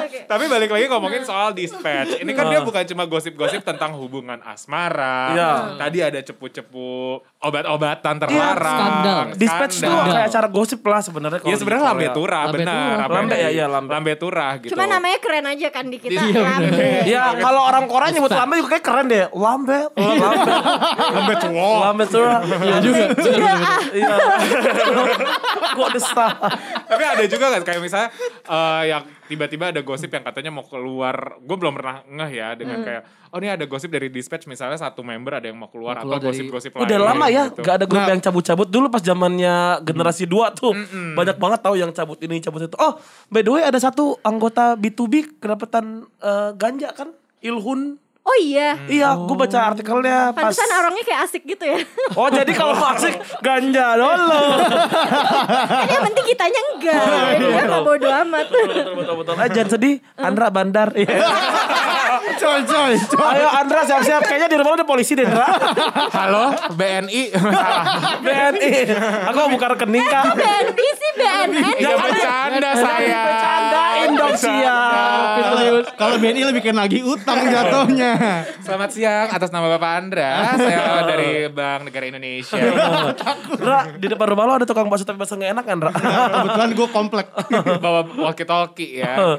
Eh, 0.00 0.24
tapi 0.24 0.44
balik 0.48 0.70
lagi 0.72 0.86
ngomongin 0.88 1.22
soal 1.22 1.52
dispatch. 1.52 2.20
Ini 2.20 2.32
kan 2.32 2.48
dia 2.48 2.60
bukan 2.64 2.82
cuma 2.88 3.04
gosip-gosip 3.04 3.62
tentang 3.62 3.94
hubungan 4.00 4.40
asmara. 4.44 5.36
Iya. 5.36 5.52
Tadi 5.76 5.98
ada 6.00 6.20
cepu-cepu 6.24 7.20
obat-obatan 7.40 8.14
terlarang. 8.16 8.80
skandal. 8.80 9.20
Dispatch 9.36 9.74
tuh 9.80 9.92
kayak 10.08 10.26
acara 10.32 10.48
gosip 10.48 10.80
lah 10.84 11.00
sebenarnya. 11.04 11.38
kalau 11.40 11.50
Ya 11.50 11.56
di 11.56 11.60
sebenarnya 11.60 11.84
Korea. 11.84 11.96
lambe 11.96 12.08
tura 12.16 12.29
turah, 12.30 12.42
Lambe 12.46 12.58
benar. 12.62 13.06
Lambe 13.10 13.34
ya, 13.34 13.50
iya, 13.50 13.66
lambe. 13.66 13.90
Lambe 13.90 14.12
turah 14.14 14.50
gitu. 14.62 14.70
Cuma 14.70 14.86
namanya 14.86 15.18
keren 15.18 15.46
aja 15.50 15.68
kan 15.74 15.84
di 15.90 15.98
kita. 15.98 16.22
Iya. 16.22 16.42
Lambe. 16.46 16.90
Ya 17.10 17.24
kalau 17.42 17.60
orang 17.66 17.84
Korea 17.90 18.08
nyebut 18.14 18.30
lambe 18.30 18.54
juga 18.62 18.68
kayak 18.78 18.84
keren 18.86 19.06
deh. 19.10 19.26
Lambe, 19.34 19.78
lambe, 19.98 20.52
Lambe 21.10 21.34
tua. 21.42 21.70
lambe 21.90 22.04
tuh. 22.06 22.30
Iya 22.62 22.76
juga. 22.78 23.04
Ah. 23.50 23.80
Iya. 23.90 24.14
Kok 25.76 25.88
desa? 25.90 26.26
Tapi 26.86 27.02
ada 27.02 27.24
juga 27.26 27.46
kan 27.50 27.62
kayak 27.66 27.80
misalnya 27.82 28.08
eh, 28.46 28.82
yang 28.94 29.02
tiba-tiba 29.30 29.70
ada 29.70 29.80
gosip 29.80 30.10
yang 30.10 30.20
katanya 30.20 30.50
mau 30.50 30.66
keluar. 30.66 31.14
Gue 31.38 31.54
belum 31.54 31.72
pernah 31.72 32.02
ngeh 32.02 32.30
ya 32.34 32.48
Hmm. 32.50 32.58
dengan 32.58 32.78
kayak 32.82 33.02
oh 33.30 33.38
ini 33.38 33.48
ada 33.48 33.64
gosip 33.64 33.86
dari 33.88 34.10
dispatch 34.10 34.44
misalnya 34.44 34.74
satu 34.76 35.00
member 35.00 35.30
ada 35.32 35.46
yang 35.46 35.54
mau 35.54 35.70
keluar, 35.70 35.94
Mau 35.96 36.02
keluar 36.02 36.18
atau 36.18 36.26
dari- 36.26 36.42
gosip-gosip 36.42 36.70
lain. 36.74 36.82
Udah 36.82 36.98
lama 36.98 37.26
ya, 37.26 37.42
gitu. 37.46 37.62
gak 37.62 37.74
ada 37.76 37.86
grup 37.86 38.02
Nah. 38.02 38.10
yang 38.10 38.20
cabut-cabut 38.20 38.66
dulu 38.66 38.86
pas 38.88 38.98
zamannya 39.00 39.54
generasi 39.80 40.26
2 40.26 40.50
tuh. 40.50 40.74
Banyak 41.14 41.38
banget 41.38 41.60
tahu 41.62 41.74
yang 41.74 41.90
cabut 41.90 42.18
ini, 42.18 42.36
cabut 42.38 42.66
itu. 42.66 42.74
Oh, 42.76 42.98
by 43.28 43.40
the 43.40 43.50
way 43.50 43.62
ada 43.62 43.78
satu 43.78 44.18
anggota 44.20 44.74
B2B 44.74 45.38
kedapatan 45.38 45.86
eh, 46.18 46.50
ganja 46.52 46.90
kan? 46.90 47.14
Ilhun. 47.40 47.96
Oh 48.30 48.36
iya. 48.38 48.78
Iya, 48.86 49.18
gue 49.26 49.34
baca 49.34 49.58
artikelnya 49.74 50.30
pas. 50.30 50.54
Pantesan 50.54 50.70
orangnya 50.70 51.02
kayak 51.02 51.20
asik 51.26 51.42
gitu 51.42 51.64
ya. 51.66 51.82
Oh, 52.14 52.30
jadi 52.30 52.52
kalau 52.54 52.78
asik 52.94 53.18
ganja 53.42 53.98
dulu. 53.98 54.42
kan 55.66 55.88
yang 55.90 56.04
penting 56.06 56.26
kitanya 56.30 56.60
enggak. 56.70 57.02
Jadi 57.02 57.44
dia 57.50 57.62
gak 57.66 57.82
bodo 57.82 58.06
amat. 58.06 58.46
betul, 58.46 58.94
betul, 58.94 59.14
betul. 59.18 59.34
Eh, 59.34 59.48
jangan 59.50 59.68
sedih, 59.74 59.94
Andra 60.14 60.46
bandar. 60.54 60.94
Iya. 60.94 61.10
Coy, 62.20 62.60
coy, 62.68 62.92
coy. 63.08 63.24
Ayo 63.32 63.48
Andra 63.48 63.80
siap-siap. 63.88 64.22
Kayaknya 64.28 64.48
di 64.52 64.56
rumah 64.60 64.76
lu 64.76 64.76
ada 64.84 64.88
polisi 64.88 65.16
deh, 65.16 65.24
Andra. 65.24 65.48
Halo, 66.12 66.52
BNI. 66.76 67.22
BNI. 68.20 68.70
Aku 69.32 69.36
mau 69.40 69.48
buka 69.48 69.66
rekening, 69.72 70.04
Kak. 70.04 70.36
BNI 70.36 70.86
sih 70.92 71.10
BNN. 71.16 71.74
ya 71.80 71.94
bercanda 71.96 72.70
saya. 72.76 73.20
Bercandain 73.24 74.10
dong, 74.12 74.34
siap. 74.36 75.32
Kalau 75.96 76.16
BNI 76.20 76.42
lebih 76.52 76.60
kena 76.60 76.84
lagi 76.84 77.00
utang 77.00 77.40
jatuhnya. 77.48 78.12
Selamat 78.60 78.90
siang 78.92 79.28
atas 79.32 79.48
nama 79.48 79.66
Bapak 79.76 79.92
Andra. 80.04 80.30
Saya 80.60 81.08
dari 81.08 81.48
Bank 81.48 81.88
Negara 81.88 82.04
Indonesia. 82.04 82.60
Andra, 82.60 83.78
di 83.96 84.06
depan 84.12 84.26
rumah 84.36 84.44
lo 84.44 84.52
ada 84.60 84.66
tukang 84.68 84.92
bakso 84.92 85.08
tapi 85.08 85.16
bakso 85.16 85.40
gak 85.40 85.56
enak, 85.56 85.64
Andra. 85.64 85.90
Kebetulan 85.96 86.70
gue 86.76 86.88
komplek. 86.92 87.26
Bawa 87.80 88.04
walkie 88.28 88.44
talkie 88.44 89.00
ya. 89.00 89.16
gitu. 89.16 89.30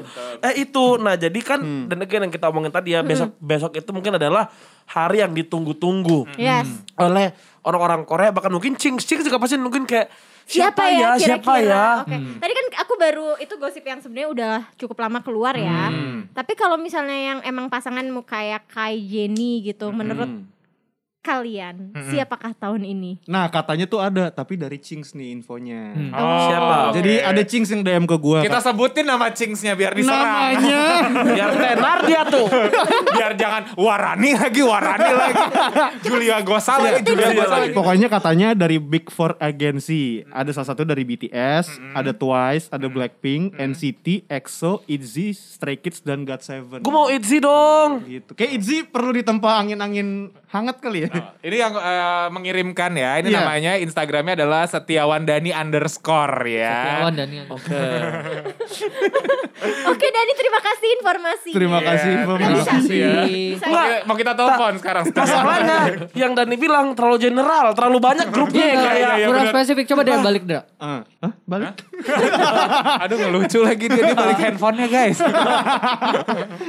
eh 0.42 0.54
itu, 0.58 0.84
nah 0.98 1.14
jadi 1.14 1.38
kan 1.42 1.60
dan 1.86 2.02
again 2.02 2.26
yang 2.26 2.32
kita 2.32 2.50
omongin 2.50 2.71
tadi 2.72 2.96
ya 2.96 3.04
besok 3.04 3.36
besok 3.36 3.76
itu 3.76 3.90
mungkin 3.92 4.16
adalah 4.16 4.48
hari 4.88 5.20
yang 5.20 5.30
ditunggu-tunggu 5.30 6.32
Yes. 6.34 6.66
oleh 6.96 7.30
orang-orang 7.60 8.02
Korea 8.02 8.32
bahkan 8.32 8.48
mungkin 8.48 8.74
Cing 8.74 8.96
Cing 8.96 9.20
juga 9.20 9.36
pasti 9.36 9.54
mungkin 9.56 9.84
kayak 9.84 10.08
Siapa, 10.42 10.90
ya, 10.90 11.14
kira-kira? 11.14 11.22
siapa 11.22 11.52
ya 11.62 11.86
Oke. 12.02 12.16
Tadi 12.18 12.52
kan 12.52 12.66
aku 12.82 12.92
baru 12.98 13.38
itu 13.38 13.54
gosip 13.56 13.86
yang 13.86 14.02
sebenarnya 14.02 14.28
udah 14.28 14.54
cukup 14.74 14.98
lama 14.98 15.22
keluar 15.22 15.54
ya. 15.54 15.86
Tapi 16.34 16.58
kalau 16.58 16.74
misalnya 16.74 17.14
yang 17.14 17.38
emang 17.46 17.70
pasangan 17.70 18.02
kayak 18.26 18.66
Kai 18.66 18.98
Jenny 18.98 19.62
gitu, 19.62 19.94
menurut 19.94 20.42
kalian 21.22 21.94
siapakah 22.10 22.50
tahun 22.58 22.82
ini? 22.82 23.22
Nah 23.30 23.46
katanya 23.46 23.86
tuh 23.86 24.02
ada, 24.02 24.28
tapi 24.34 24.58
dari 24.58 24.82
Cings 24.82 25.14
nih 25.14 25.38
infonya. 25.38 25.94
Oh, 26.10 26.50
Siapa? 26.50 26.74
oke. 26.90 26.98
Jadi 26.98 27.12
ada 27.22 27.42
Cings 27.46 27.70
yang 27.70 27.86
DM 27.86 28.04
ke 28.10 28.16
gue. 28.18 28.38
kita 28.42 28.58
sebutin 28.58 29.06
nama 29.06 29.30
Cingsnya 29.30 29.78
biar 29.78 29.94
diserang. 29.94 30.18
Namanya. 30.18 30.82
biar 31.38 31.50
tenar 31.54 31.98
dia 32.02 32.22
tuh 32.26 32.50
biar 33.14 33.32
jangan 33.38 33.62
Warani 33.78 34.34
lagi, 34.34 34.60
Warani 34.66 35.12
lagi. 35.14 35.44
Julia 36.02 36.42
Gosal 36.42 36.78
lagi, 36.82 37.06
Julia 37.06 37.30
Gosal 37.30 37.58
lagi. 37.70 37.72
Pokoknya 37.72 38.08
katanya 38.10 38.48
dari 38.58 38.82
Big 38.82 39.06
Four 39.06 39.38
Agency. 39.38 40.26
Ada 40.26 40.50
salah 40.50 40.74
satu 40.74 40.82
dari 40.82 41.06
BTS, 41.06 41.94
ada 41.94 42.10
Twice, 42.10 42.66
ada 42.66 42.90
Blackpink, 42.90 43.54
NCT, 43.54 44.26
EXO, 44.26 44.82
ITZY, 44.90 45.30
Stray 45.38 45.78
Kids, 45.78 46.02
dan 46.02 46.26
GOT7. 46.26 46.82
gue 46.82 46.92
mau 46.92 47.06
Itzy 47.06 47.38
dong 47.38 48.02
gitu. 48.10 48.34
Kayak 48.34 48.58
ITZY 48.58 48.90
perlu 48.90 49.14
ditempa 49.14 49.62
angin-angin 49.62 50.34
hangat 50.50 50.82
kali 50.82 51.06
ya. 51.06 51.11
Ini 51.42 51.56
yang 51.58 51.72
eh, 51.74 52.26
mengirimkan 52.28 52.92
ya, 52.92 53.16
ini 53.16 53.28
Iya. 53.28 53.36
namanya 53.38 53.72
Instagramnya 53.76 54.34
adalah 54.36 54.62
Setiawan 54.64 55.22
Dani 55.22 55.50
underscore 55.50 56.40
ya. 56.46 56.72
Setiawan 56.72 57.12
dan 57.12 57.28
yang 57.28 57.46
oke 57.48 57.66
Oke 59.88 60.06
Dani 60.08 60.32
terima 60.32 60.60
kasih. 60.60 60.90
Terima 61.52 61.76
Iya, 61.78 61.90
informasi. 61.90 62.10
terima 62.38 62.64
kasih 62.64 62.96
ya. 62.96 63.12
Bisa 63.24 63.64
Mau, 63.64 63.74
ya? 63.74 63.82
kita- 63.82 64.02
mau 64.04 64.14
kita 64.16 64.32
telepon 64.32 64.72
sekarang. 64.76 65.02
masalahnya 65.08 65.78
yang 66.12 66.32
Dani 66.32 66.54
bilang 66.56 66.86
terlalu 66.92 67.16
general 67.20 67.66
terlalu 67.72 67.98
banyak 67.98 68.26
grupnya 68.28 68.64
Iya, 68.64 68.78
kayak 68.78 69.08
iya, 69.12 69.26
kurang 69.26 69.42
bener. 69.42 69.52
spesifik 69.52 69.84
coba 69.88 70.00
deh 70.02 70.14
balik 70.20 70.42
Dra. 70.44 70.60
Ah, 70.78 71.00
hah? 71.20 71.32
balik. 71.44 71.72
Aduh 73.02 73.16
ngelucu 73.18 73.58
lagi 73.60 73.84
dia, 73.86 74.02
dia 74.04 74.14
balik 74.14 74.38
handphonenya 74.38 74.86
guys. 74.88 75.18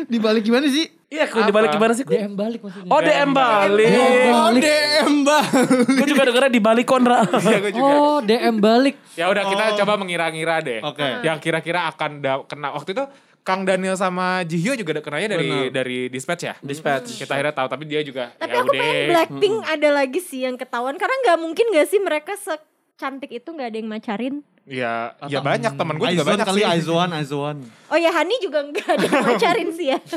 Dibalik 0.07 0.41
gimana 0.41 0.65
sih? 0.67 0.85
Iya 1.13 1.25
kalau 1.25 1.45
dibalik 1.45 1.69
gimana 1.69 1.93
sih 1.93 2.01
DM 2.03 2.33
balik 2.33 2.59
maksudnya. 2.59 2.89
oh 2.89 2.99
DM 2.99 3.29
balik 3.31 3.89
Oh, 4.25 4.49
DM 4.51 5.13
bang. 5.21 5.45
gue 5.93 6.07
juga 6.09 6.23
dengernya 6.25 6.51
dibalik 6.51 6.85
Kondra 6.85 7.21
Iya 7.45 7.57
gue 7.59 7.71
juga. 7.71 7.93
Oh, 7.93 8.17
DM 8.19 8.57
balik. 8.57 8.95
Ya 9.13 9.29
udah 9.29 9.43
kita 9.45 9.63
coba 9.77 9.93
mengira-ngira 9.95 10.57
deh. 10.59 10.81
Oke. 10.81 11.05
Yang 11.21 11.37
kira-kira 11.39 11.85
akan 11.87 12.17
kena 12.43 12.73
waktu 12.73 12.91
itu 12.91 13.05
Kang 13.41 13.61
Daniel 13.61 13.93
sama 13.93 14.41
Jihyo 14.41 14.73
juga 14.73 14.95
ada 14.95 15.03
kenanya 15.03 15.35
dari 15.35 15.67
dari 15.69 15.97
dispatch 16.07 16.43
ya. 16.43 16.55
Dispatch. 16.57 17.19
Kita 17.19 17.29
akhirnya 17.29 17.53
tahu 17.53 17.67
tapi 17.67 17.83
dia 17.83 17.99
juga 17.99 18.31
Tapi 18.33 18.47
ya 18.47 18.55
aku 18.55 18.65
udah. 18.65 18.79
pengen 18.81 19.05
Blackpink 19.05 19.55
ada 19.69 19.89
lagi 19.91 20.19
sih 20.19 20.39
yang 20.41 20.55
ketahuan 20.55 20.95
karena 20.95 21.13
nggak 21.21 21.37
mungkin 21.37 21.65
gak 21.69 21.85
sih 21.85 21.99
mereka 21.99 22.33
secantik 22.33 23.29
itu 23.29 23.45
nggak 23.45 23.67
ada 23.67 23.77
yang 23.77 23.87
macarin. 23.87 24.35
Ya, 24.63 25.11
ya 25.27 25.43
banyak 25.43 25.75
temen 25.75 25.95
gue 25.99 26.07
juga 26.15 26.23
banyak 26.23 26.47
kali 26.47 26.63
sih. 26.63 26.71
Aizwan, 26.71 27.11
Aizwan. 27.11 27.57
Oh 27.91 27.99
ya 27.99 28.15
Hani 28.15 28.39
juga 28.39 28.63
nggak 28.63 28.95
ada 28.95 29.05
yang 29.11 29.25
macarin 29.27 29.69
sih 29.75 29.91
ya. 29.91 29.99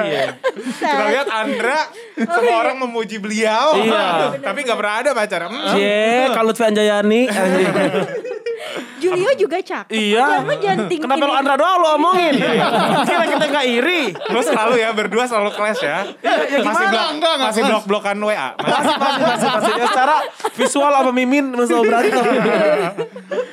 Iya. 0.00 0.40
Kita 0.80 1.04
lihat 1.12 1.28
Andra 1.28 1.92
semua 2.16 2.56
orang 2.56 2.80
memuji 2.80 3.20
beliau. 3.20 3.76
Iya. 3.76 4.32
tapi 4.48 4.64
nggak 4.64 4.78
pernah 4.80 4.94
ada 5.04 5.10
pacar. 5.12 5.44
Hmm. 5.44 5.76
Cie, 5.76 6.32
kalau 6.32 6.56
Lutfi 6.56 6.64
Anjayani 6.64 7.28
Julio 9.00 9.32
juga 9.36 9.56
cakep. 9.60 9.96
Iya. 9.96 10.44
Jangan 10.44 10.56
jangan 10.60 10.78
tinggi. 10.88 11.04
Kenapa 11.04 11.24
lo 11.24 11.34
Andra 11.36 11.54
doang 11.56 11.76
lo 11.80 11.88
omongin? 11.96 12.34
Kira 13.08 13.24
kita 13.24 13.44
gak 13.48 13.66
iri. 13.66 14.02
Lu 14.12 14.40
selalu 14.44 14.74
ya 14.76 14.92
berdua 14.92 15.24
selalu 15.24 15.50
clash 15.56 15.80
ya. 15.80 16.04
ya 16.20 16.60
masih 16.60 16.60
gimana? 16.60 16.92
blok, 16.92 17.08
Enggak, 17.08 17.08
enggak 17.16 17.48
masih 17.48 17.62
blok-blokan 17.64 18.16
WA. 18.20 18.48
Masih, 18.60 18.94
masih, 19.00 19.22
masih, 19.24 19.48
masih. 19.48 19.72
Ya, 19.72 19.86
secara 19.88 20.16
visual 20.52 20.92
sama 20.92 21.12
Mimin 21.16 21.46
masih 21.56 21.74
berantem. 21.80 22.24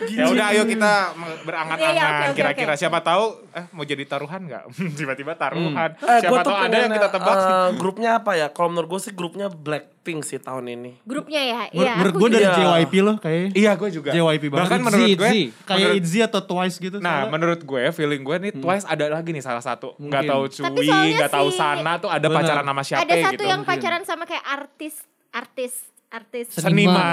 Ya 0.08 0.26
udah 0.28 0.46
ayo 0.50 0.64
kita 0.64 0.92
me- 1.14 1.26
Iya, 1.28 1.28
iya, 1.28 1.34
oke, 1.34 1.46
berangan-angan 1.46 2.06
oke, 2.24 2.36
kira-kira 2.36 2.74
oke. 2.74 2.80
siapa 2.80 3.00
tahu 3.00 3.24
eh 3.52 3.66
mau 3.72 3.82
jadi 3.82 4.04
taruhan 4.04 4.42
nggak? 4.44 4.64
Tiba-tiba 5.00 5.34
taruhan. 5.34 5.90
Eh, 5.96 6.20
siapa 6.20 6.40
tahu 6.40 6.56
ada 6.56 6.76
yang 6.78 6.92
kita 6.92 7.10
tebak. 7.10 7.36
eh, 7.36 7.70
grupnya 7.82 8.10
apa 8.16 8.32
ya? 8.34 8.48
Kalau 8.48 8.70
menurut 8.70 8.90
gue 8.90 9.02
sih 9.02 9.12
grupnya 9.12 9.48
Blackpink 9.48 10.22
sih 10.22 10.38
tahun 10.38 10.66
ini. 10.70 10.92
Grupnya 11.04 11.42
ya. 11.42 11.62
Iya. 11.70 11.94
menurut 11.98 12.16
gue 12.16 12.30
dari. 12.32 12.46
JYP 12.48 12.94
loh 13.02 13.16
kayaknya. 13.18 13.50
iya 13.54 13.72
gue 13.74 13.90
juga. 13.90 14.10
JYP 14.12 14.44
banget. 14.48 14.62
Bahkan 14.62 14.78
Itzy, 14.78 14.86
menurut 14.86 15.08
gue 15.10 15.28
Itzy. 15.28 15.42
Kayak 15.64 15.90
ITZY 15.96 16.20
atau 16.24 16.42
Twice 16.44 16.78
gitu. 16.78 16.98
Nah, 16.98 17.10
soalnya. 17.24 17.32
menurut 17.32 17.62
gue, 17.62 17.84
feeling 17.92 18.22
gue 18.22 18.36
nih 18.40 18.52
Twice 18.54 18.86
ada 18.86 19.06
lagi 19.10 19.30
nih 19.32 19.42
salah 19.42 19.62
satu. 19.62 19.98
Nggak 19.98 20.24
tahu 20.26 20.44
Cui, 20.48 20.88
nggak 21.14 21.32
tahu 21.32 21.48
Sana 21.50 21.98
tuh 21.98 22.08
ada 22.08 22.24
Bener. 22.24 22.38
pacaran 22.40 22.64
sama 22.64 22.82
siapa 22.82 23.02
ada 23.04 23.16
satu 23.18 23.34
gitu. 23.36 23.44
yang 23.46 23.62
pacaran 23.64 24.02
sama 24.04 24.24
kayak 24.24 24.46
artis 24.46 24.96
artis 25.30 25.74
artis 26.08 26.48
Seniman. 26.50 27.04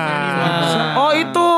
Oh 0.96 1.10
itu. 1.10 1.50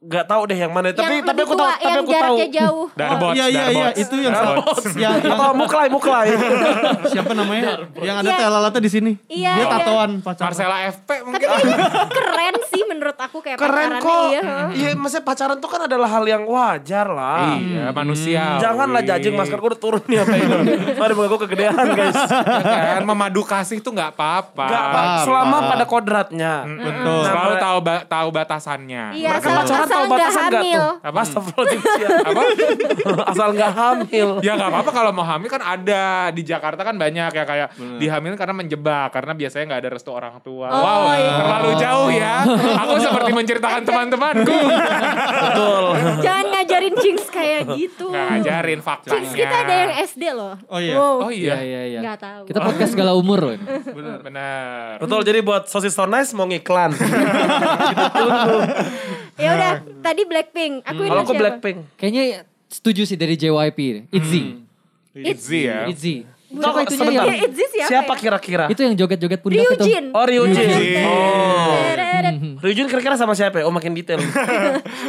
Gak 0.00 0.24
tahu 0.24 0.46
deh 0.46 0.54
yang 0.54 0.70
mana. 0.70 0.94
Tapi 0.94 1.10
yang 1.12 1.26
tapi 1.26 1.42
lebih 1.42 1.44
aku 1.44 1.54
tahu. 1.54 1.68
Tapi 1.68 1.82
yang 1.82 1.98
aku 1.98 2.12
tahu. 2.14 2.36
jauh. 2.54 2.86
Darbots, 2.94 3.34
iya 3.34 3.46
iya 3.46 3.64
iya 3.66 3.86
Darbots. 3.90 3.98
itu 3.98 4.14
yang 4.16 4.30
Darbots. 4.32 4.84
yang, 4.94 5.14
yang 5.18 5.38
Oh, 5.42 5.52
Muklai, 5.52 5.86
Muklai. 5.88 6.28
siapa 7.10 7.32
namanya? 7.34 7.82
yang 7.98 8.16
ada 8.16 8.30
Iya. 8.30 8.38
telalata 8.40 8.78
di 8.78 8.86
sini. 8.86 9.12
Iya, 9.26 9.52
Dia 9.52 9.58
iya. 9.58 9.72
tatoan 9.74 10.10
pacar. 10.22 10.44
Marcella 10.46 10.86
FP 10.86 11.08
Tapi 11.08 11.22
mungkin. 11.24 11.48
ini 11.50 11.74
keren 12.08 12.54
sih 12.78 12.86
menurut 12.86 13.18
aku 13.18 13.38
kayak 13.40 13.58
Keren 13.58 13.74
pacarannya 13.92 14.00
kok. 14.00 14.28
iya. 14.30 14.42
Iya, 14.70 14.88
maksudnya 14.94 15.24
pacaran 15.24 15.56
tuh 15.58 15.66
kan 15.66 15.80
adalah 15.84 16.08
hal 16.08 16.24
yang 16.24 16.42
wajar 16.44 17.06
lah. 17.08 17.58
Iya, 17.58 17.90
manusia. 17.90 18.42
Janganlah 18.58 19.02
jajing 19.02 19.34
masker 19.34 19.58
gue 19.58 19.68
udah 19.68 19.80
turun 19.80 20.02
nih 20.04 20.18
apa 20.18 20.34
ini. 20.34 20.54
Mari 21.00 21.12
gue 21.12 21.40
kegedean 21.40 21.74
guys. 21.90 22.18
kan 22.68 23.02
memadu 23.02 23.42
kasih 23.42 23.78
tuh 23.78 23.90
nggak 23.90 24.14
apa-apa. 24.14 24.66
Gak 24.68 24.82
apa, 24.84 25.00
selama 25.22 25.56
pada 25.66 25.84
kodratnya. 25.84 26.52
Betul. 26.64 27.22
Selalu 27.24 27.46
Nah, 27.48 27.60
tahu 27.60 27.78
ba- 27.80 28.04
tahu 28.04 28.28
batasannya. 28.30 29.04
Iya, 29.12 29.30
Mereka 29.34 29.48
pacaran 29.50 29.88
tahu 29.88 30.02
nggak 30.04 30.12
batasan 30.14 30.42
gak 30.44 30.52
hamil. 30.54 30.78
tuh? 30.78 30.92
Apa? 31.02 31.20
Cia. 31.88 32.08
Apa? 32.28 32.40
Asal 33.32 33.48
gak 33.52 33.72
hamil. 33.72 34.28
Ya 34.40 34.52
nggak 34.54 34.70
apa-apa 34.70 34.90
kalau 34.92 35.10
mau 35.10 35.24
hamil 35.24 35.48
kan 35.48 35.58
ada 35.60 36.04
di 36.30 36.42
Jakarta 36.42 36.80
kan 36.80 36.94
banyak 36.94 37.30
ya 37.30 37.44
kayak 37.44 37.68
dihamilin 37.98 38.36
karena 38.36 38.54
menjebak 38.54 39.08
karena 39.10 39.32
biasanya 39.32 39.64
nggak 39.66 39.80
ada 39.80 39.90
restu 39.90 40.10
orang 40.10 40.36
tua. 40.38 40.68
Oh, 40.68 40.78
wow, 40.78 41.02
iya. 41.10 41.32
terlalu 41.34 41.70
jauh 41.74 42.08
ya. 42.10 42.34
Aku 42.74 42.94
seperti 42.98 43.30
menceritakan 43.32 43.82
teman-temanku. 43.84 44.56
Betul. 45.38 45.84
Jangan 46.20 46.44
ngajarin 46.52 46.94
Jinx 46.98 47.20
kayak 47.28 47.62
gitu. 47.74 48.10
Nggak 48.10 48.26
ngajarin 48.34 48.80
faktanya. 48.80 49.14
Jinx 49.16 49.26
kita 49.32 49.56
ada 49.64 49.74
yang 49.74 49.92
SD 50.04 50.22
loh. 50.32 50.54
Oh 50.66 50.78
iya. 50.78 50.94
Wow. 50.94 51.16
Oh 51.24 51.30
Iya 51.30 51.54
iya. 51.54 51.56
iya 51.62 51.82
iya. 51.88 52.00
Nggak 52.02 52.18
tahu. 52.18 52.42
Kita 52.46 52.58
podcast 52.60 52.90
segala 52.92 53.12
umur 53.14 53.38
loh. 53.40 53.52
ini. 53.54 53.64
Benar. 53.88 54.18
Benar. 54.20 54.94
Betul, 55.00 55.20
jadi 55.22 55.38
buat 55.40 55.66
sosis 55.66 55.94
so 55.94 56.04
nice 56.04 56.30
mau 56.32 56.44
ngiklan. 56.44 56.92
Ya 59.38 59.54
udah, 59.54 59.72
Tadi 60.02 60.22
Blackpink. 60.26 60.82
Aku 60.82 61.06
Kalau 61.06 61.22
aku 61.22 61.34
Blackpink. 61.38 61.78
Kayaknya 61.94 62.42
setuju 62.66 63.06
sih 63.06 63.14
dari 63.14 63.38
JYP. 63.38 64.10
Itzy. 64.10 64.66
Itzy 65.14 65.60
ya. 65.70 65.86
Itzy. 65.86 66.26
Kok 66.48 66.56
Siapa 66.58 66.80
itunya 66.80 66.96
sebentar. 66.96 67.12
yang 67.20 67.28
Ya, 67.28 67.44
Itzy 67.44 67.64
siapa 67.68 67.88
Siapa 67.88 68.12
ya? 68.12 68.18
kira-kira? 68.18 68.64
itu 68.66 68.80
yang 68.80 68.94
joget-joget 68.96 69.40
pundak 69.44 69.60
itu. 69.60 69.68
Ryujin. 69.68 70.04
Oh 70.16 70.24
Ryujin. 70.24 70.64
Ryujin. 70.64 71.04
Oh. 71.04 71.72
Ryujin 72.58 72.86
kira-kira 72.88 73.14
sama 73.14 73.36
siapa 73.36 73.60
ya? 73.60 73.64
Oh 73.68 73.74
makin 73.74 73.92
detail. 73.92 74.16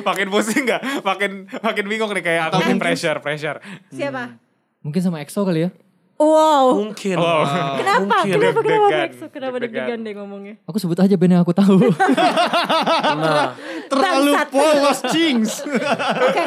makin 0.03 0.27
pusing 0.27 0.67
gak? 0.67 0.83
Makin 0.99 1.47
makin 1.49 1.85
bingung 1.87 2.11
nih 2.11 2.21
kayak 2.21 2.51
aku 2.51 2.59
nih 2.61 2.75
pressure, 2.75 3.17
pressure. 3.19 3.57
Siapa? 3.87 4.35
Mungkin 4.79 4.99
sama 4.99 5.23
EXO 5.23 5.43
kali 5.43 5.63
ya. 5.63 5.71
Wow. 6.19 6.75
Mungkin. 6.83 7.15
Wow. 7.15 7.47
Kenapa? 7.79 8.15
Mungkin. 8.19 8.35
Kenapa? 8.35 8.59
Kenapa? 8.59 8.87
Maxo? 8.91 9.25
Kenapa 9.31 9.55
Deg-degan. 9.63 9.99
deh 10.03 10.13
ngomongnya? 10.19 10.59
Aku 10.67 10.75
sebut 10.75 10.99
aja 10.99 11.15
band 11.15 11.31
yang 11.31 11.43
aku 11.47 11.55
tahu. 11.55 11.79
Nah, 11.79 13.55
Terlalu 13.87 14.31
polos, 14.51 14.99
Cings. 15.07 15.63
Oke. 15.63 16.43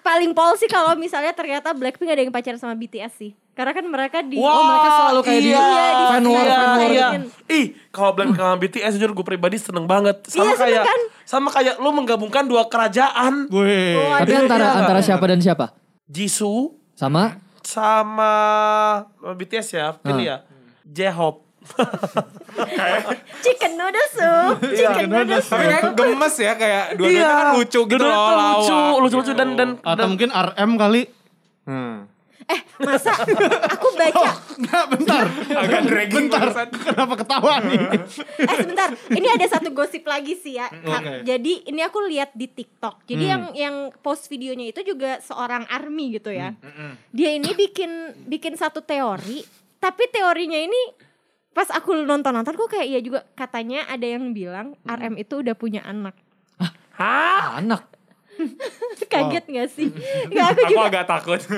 Paling 0.00 0.32
pol 0.32 0.56
sih 0.56 0.64
kalau 0.64 0.92
misalnya 0.94 1.30
ternyata 1.30 1.70
Blackpink 1.70 2.08
ada 2.08 2.18
yang 2.18 2.30
pacaran 2.30 2.56
sama 2.56 2.72
BTS 2.72 3.12
sih. 3.14 3.32
Karena 3.52 3.70
kan 3.70 3.84
mereka 3.84 4.18
di 4.20 4.40
Wah, 4.40 4.48
Oh, 4.50 4.64
mereka 4.64 4.88
selalu 4.90 5.20
kayak 5.20 5.40
di 5.40 5.50
iya, 5.50 5.60
di 5.92 6.04
fan 6.06 6.24
war, 6.24 6.40
iya, 6.40 6.56
fan 6.56 6.70
war. 6.72 6.90
iya. 6.90 7.08
Ih, 7.46 7.66
kalau 7.88 8.10
Blackpink 8.12 8.38
sama 8.38 8.56
BTS 8.56 8.92
jujur 8.96 9.10
gue 9.12 9.26
pribadi 9.26 9.56
seneng 9.56 9.84
banget. 9.84 10.16
Sama 10.24 10.44
Iya, 10.46 10.54
kayak 10.56 10.82
kan? 10.86 11.00
sama 11.22 11.48
kayak 11.50 11.74
lu 11.76 11.90
menggabungkan 11.90 12.44
dua 12.44 12.64
kerajaan. 12.66 13.46
Weh. 13.48 13.94
Oh, 13.94 14.16
Tapi 14.16 14.32
Aduh, 14.32 14.44
antara 14.44 14.64
iya. 14.66 14.78
antara 14.80 15.00
siapa 15.00 15.24
dan 15.26 15.38
siapa? 15.38 15.66
Jisoo 16.04 16.74
Sama 16.92 17.36
sama 17.60 18.32
BTS 19.20 19.68
ya, 19.72 19.92
pilih 19.94 20.24
ya. 20.26 20.36
J-Hope. 20.82 21.49
Chicken 23.40 23.72
noodle 23.78 24.08
soup. 24.12 24.54
Chicken 24.74 25.06
noodle 25.08 25.40
soup. 25.42 25.60
Tapi 25.60 25.66
kan 25.70 25.92
gemes 25.96 26.34
ya 26.36 26.52
kayak 26.56 26.84
dua-duanya 26.98 27.34
kan 27.34 27.48
lucu 27.56 27.80
gitu 27.86 28.04
loh 28.04 28.26
lucu, 28.60 28.76
lucu-lucu 29.06 29.32
dan 29.36 29.48
dan 29.56 29.70
Atau 29.80 30.06
mungkin 30.10 30.30
RM 30.32 30.70
kali. 30.76 31.02
Hmm. 31.64 32.10
Eh, 32.50 32.60
masa 32.82 33.14
aku 33.70 33.94
baca 33.94 34.30
Nggak, 34.58 34.84
bentar. 34.90 35.22
Agak 35.62 35.80
dragging 35.86 36.26
bentar. 36.26 36.50
barusan. 36.50 36.68
Kenapa 36.74 37.14
ketawa 37.22 37.54
nih? 37.62 37.80
Eh 38.50 38.56
sebentar, 38.58 38.88
ini 39.12 39.28
ada 39.30 39.46
satu 39.46 39.68
gosip 39.70 40.02
lagi 40.02 40.34
sih 40.34 40.58
ya. 40.58 40.66
Kak. 40.66 41.22
Jadi 41.22 41.70
ini 41.70 41.80
aku 41.86 42.02
lihat 42.10 42.34
di 42.34 42.50
TikTok. 42.50 43.06
Jadi 43.06 43.24
yang 43.24 43.42
yang 43.54 43.76
post 44.02 44.26
videonya 44.26 44.74
itu 44.74 44.82
juga 44.82 45.22
seorang 45.22 45.62
army 45.70 46.18
gitu 46.18 46.34
ya. 46.34 46.50
Dia 47.14 47.30
ini 47.38 47.54
bikin 47.54 48.26
bikin 48.26 48.58
satu 48.58 48.82
teori, 48.82 49.46
tapi 49.78 50.10
teorinya 50.10 50.58
ini 50.58 50.80
pas 51.50 51.66
aku 51.74 51.92
nonton-nonton 52.06 52.54
kok 52.54 52.70
kayak 52.70 52.86
iya 52.86 53.00
juga 53.02 53.26
katanya 53.34 53.84
ada 53.90 54.06
yang 54.06 54.30
bilang 54.30 54.78
RM 54.86 55.18
itu 55.18 55.42
udah 55.42 55.54
punya 55.58 55.82
anak. 55.82 56.14
Hah? 56.96 57.58
anak. 57.58 57.99
Kaget 59.12 59.44
gak 59.46 59.68
sih? 59.68 59.88
Gak 60.34 60.46
aku 60.48 60.60
Aku 60.60 60.70
juga. 60.70 60.86
agak 60.86 61.04
takut. 61.06 61.40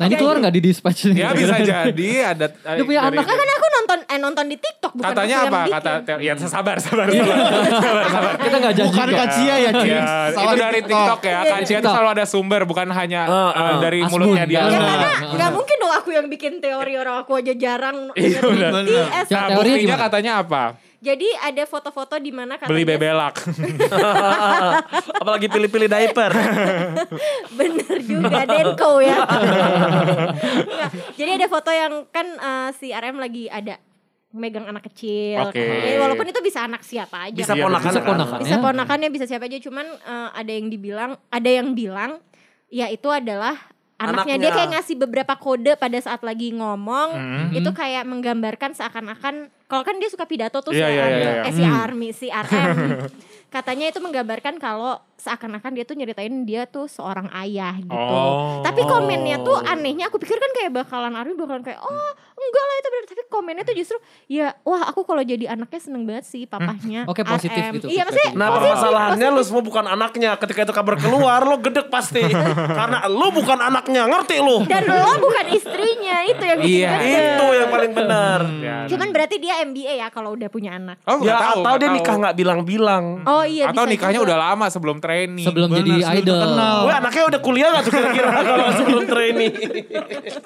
Nah 0.00 0.08
ini 0.08 0.16
keluar 0.16 0.40
nggak 0.40 0.54
di 0.54 0.62
dispatch 0.62 1.12
ya 1.12 1.28
bisa 1.30 1.60
jadi 1.60 2.08
ada 2.26 2.48
Dia 2.48 2.80
punya 2.80 3.04
dari- 3.04 3.20
anak 3.20 3.28
Kan 3.28 3.50
aku 3.52 3.66
nonton 3.70 3.98
eh 4.02 4.18
nonton 4.18 4.44
di 4.48 4.56
TikTok 4.56 4.92
bukan 4.96 5.12
Katanya 5.12 5.36
apa? 5.44 5.60
Kata 5.70 5.92
ya 6.16 6.32
sabar 6.34 6.76
sabar 6.80 7.06
sabar. 7.06 7.36
sabar 7.68 8.04
sabar. 8.08 8.32
Kita 8.40 8.56
nggak 8.56 8.74
janji. 8.74 8.90
Bukan 8.90 9.08
Kacia 9.12 9.54
ya, 9.58 9.70
Cings. 9.70 10.08
Ya, 10.08 10.40
itu 10.40 10.56
dari 10.56 10.80
TikTok 10.80 11.20
ya. 11.20 11.30
Iya, 11.30 11.52
Kajian 11.52 11.60
itu 11.60 11.72
TikTok. 11.76 11.92
selalu 11.92 12.08
ada 12.10 12.24
sumber 12.24 12.62
bukan 12.64 12.88
hanya 12.90 13.22
Uh, 13.22 13.36
uh, 13.52 13.52
uh. 13.52 13.78
dari 13.78 14.00
mulutnya 14.02 14.44
dia. 14.48 14.64
Ya 14.64 14.72
karena 14.72 14.94
nggak 15.30 15.36
nah. 15.36 15.50
mungkin 15.52 15.76
dong 15.76 15.92
aku 15.92 16.08
yang 16.10 16.26
bikin 16.26 16.52
teori 16.58 16.96
orang 16.96 17.20
aku 17.20 17.36
aja 17.36 17.52
jarang 17.52 18.08
Iya, 18.16 18.40
benar. 18.40 18.72
Teorinya 19.28 19.96
katanya 20.00 20.32
apa? 20.40 20.64
Jadi 21.00 21.24
ada 21.40 21.64
foto-foto 21.64 22.20
di 22.20 22.28
mana 22.28 22.60
katanya 22.60 22.70
Beli 22.70 22.84
bebelak. 22.84 23.40
Apalagi 25.20 25.48
pilih-pilih 25.48 25.88
diaper. 25.88 26.28
bener 27.58 27.98
juga 28.04 28.44
Denko 28.44 29.00
ya. 29.00 29.24
Nggak, 30.60 30.90
Jadi 31.16 31.30
ada 31.40 31.46
foto 31.48 31.70
yang 31.72 32.04
kan 32.08 32.26
eh, 32.28 32.68
si 32.76 32.92
RM 32.92 33.16
lagi 33.16 33.48
ada 33.48 33.80
megang 34.30 34.68
anak 34.68 34.92
kecil. 34.92 35.48
Oke. 35.48 35.58
Ya, 35.58 35.98
walaupun 35.98 36.28
itu 36.28 36.38
bisa 36.38 36.62
anak 36.62 36.84
siapa 36.84 37.26
aja. 37.26 37.34
Bisa 37.34 37.56
Iya, 37.56 37.64
ponakan. 37.64 37.88
bisa 37.88 38.00
kan? 38.00 38.06
ponakan. 38.06 38.38
bisa 38.44 38.56
ya. 38.56 38.62
ponakannya 38.62 39.08
bisa 39.08 39.24
siapa 39.24 39.44
aja 39.48 39.56
cuman 39.56 39.86
eh, 39.88 40.28
ada 40.36 40.52
yang 40.52 40.66
dibilang 40.68 41.10
ada 41.32 41.50
yang 41.50 41.72
bilang 41.72 42.20
ya 42.68 42.86
itu 42.86 43.08
adalah 43.08 43.56
anaknya, 44.00 44.34
dia 44.34 44.48
Anaknya. 44.48 44.56
kayak 44.56 44.70
ngasih 44.74 44.96
beberapa 44.98 45.34
kode 45.36 45.72
pada 45.74 45.98
saat 45.98 46.20
lagi 46.20 46.50
ngomong 46.50 47.08
Hmm. 47.12 47.48
itu 47.52 47.68
kayak 47.70 48.02
menggambarkan 48.02 48.72
seakan-akan 48.72 49.34
kalau 49.66 49.82
kan 49.82 49.96
dia 49.96 50.08
suka 50.08 50.24
pidato 50.24 50.58
tuh 50.58 50.72
si 50.72 50.80
Iya, 50.80 50.88
iya, 50.88 51.02
Army, 51.02 51.20
iya, 51.20 51.30
iya. 51.30 51.42
eh 51.42 51.52
si 51.52 51.62
Army 51.62 52.08
si 52.10 52.26
RM 52.26 52.76
katanya 53.54 53.86
itu 53.86 53.98
menggambarkan 53.98 54.56
kalau 54.56 54.96
seakan-akan 55.20 55.70
dia 55.70 55.84
tuh 55.84 55.94
nyeritain 55.94 56.32
dia 56.42 56.64
tuh 56.64 56.86
seorang 56.86 57.28
ayah 57.36 57.76
gitu 57.76 57.92
Oh. 57.92 58.60
tapi 58.60 58.80
komennya 58.82 59.36
tuh 59.38 59.60
anehnya 59.60 60.06
aku 60.06 60.16
pikir 60.16 60.34
kan 60.34 60.50
kayak 60.52 60.72
bakalan 60.74 61.12
Army 61.12 61.34
bakalan 61.34 61.60
kayak 61.60 61.78
oh 61.78 62.10
enggak 62.32 62.64
lah 62.64 62.74
itu 62.74 62.88
benar 62.88 63.04
tapi 63.06 63.22
komennya 63.28 63.62
tuh 63.62 63.74
justru 63.74 63.96
ya 64.26 64.56
wah 64.62 64.82
aku 64.86 65.02
kalau 65.02 65.20
jadi 65.20 65.44
anaknya 65.50 65.78
seneng 65.78 66.02
banget 66.02 66.24
sih 66.24 66.42
papahnya 66.44 67.04
Oke, 67.10 67.20
positif 67.22 67.60
RM. 67.60 67.74
gitu 67.76 67.86
iya 67.86 68.02
maksudnya 68.02 68.32
Nah 68.32 68.46
positif, 68.48 68.64
permasalahannya 68.70 69.26
lu 69.26 69.32
positif. 69.34 69.48
semua 69.50 69.62
bukan 69.62 69.84
anaknya. 69.86 70.30
Ketika 70.36 70.60
itu 70.62 70.72
kabar 70.72 70.94
keluar 70.96 71.40
lo 71.42 71.56
gedek 71.58 71.86
pasti. 71.88 72.22
Karena 72.78 73.04
lu 73.06 73.28
bukan 73.30 73.58
anaknya, 73.60 74.06
ngerti 74.06 74.36
lu? 74.38 74.62
dan 74.64 74.86
lo 74.86 75.12
bukan 75.18 75.46
istrinya 75.50 76.16
itu 76.24 76.40
yang 76.40 76.58
bikin 76.58 76.78
Iya. 76.78 76.90
gede. 76.94 77.10
Itu 77.28 77.46
yang 77.52 77.68
paling 77.68 77.92
benar. 77.92 78.40
Ya. 78.56 78.76
cuman 78.86 79.08
berarti 79.10 79.36
dia 79.36 79.54
MBA 79.60 79.92
ya 79.96 80.08
kalau 80.08 80.32
udah 80.32 80.48
punya 80.48 80.74
anak 80.74 80.96
Oh, 81.04 81.18
Ya 81.18 81.34
nggak 81.34 81.40
tahu, 81.42 81.60
atau 81.60 81.74
dia 81.76 81.84
tahu. 81.84 81.96
nikah 81.96 82.14
nggak 82.16 82.34
bilang-bilang. 82.36 83.04
oh 83.24 83.44
iya 83.44 83.64
Atau 83.66 83.82
bisa 83.82 83.92
nikahnya 83.92 84.18
juga. 84.18 84.26
udah 84.26 84.38
lama 84.40 84.66
sebelum 84.68 84.96
training. 85.10 85.42
Sebelum 85.42 85.68
Benar, 85.68 85.78
jadi 85.80 85.90
sebelum 85.98 86.18
idol. 86.20 86.38
terkenal. 86.38 86.76
Gue 86.80 86.94
anaknya 86.94 87.22
udah 87.26 87.40
kuliah 87.40 87.68
gak 87.68 87.82
tuh 87.82 87.92
kira-kira 87.92 88.28
kalau 88.46 88.66
sebelum 88.72 89.02
training. 89.04 89.52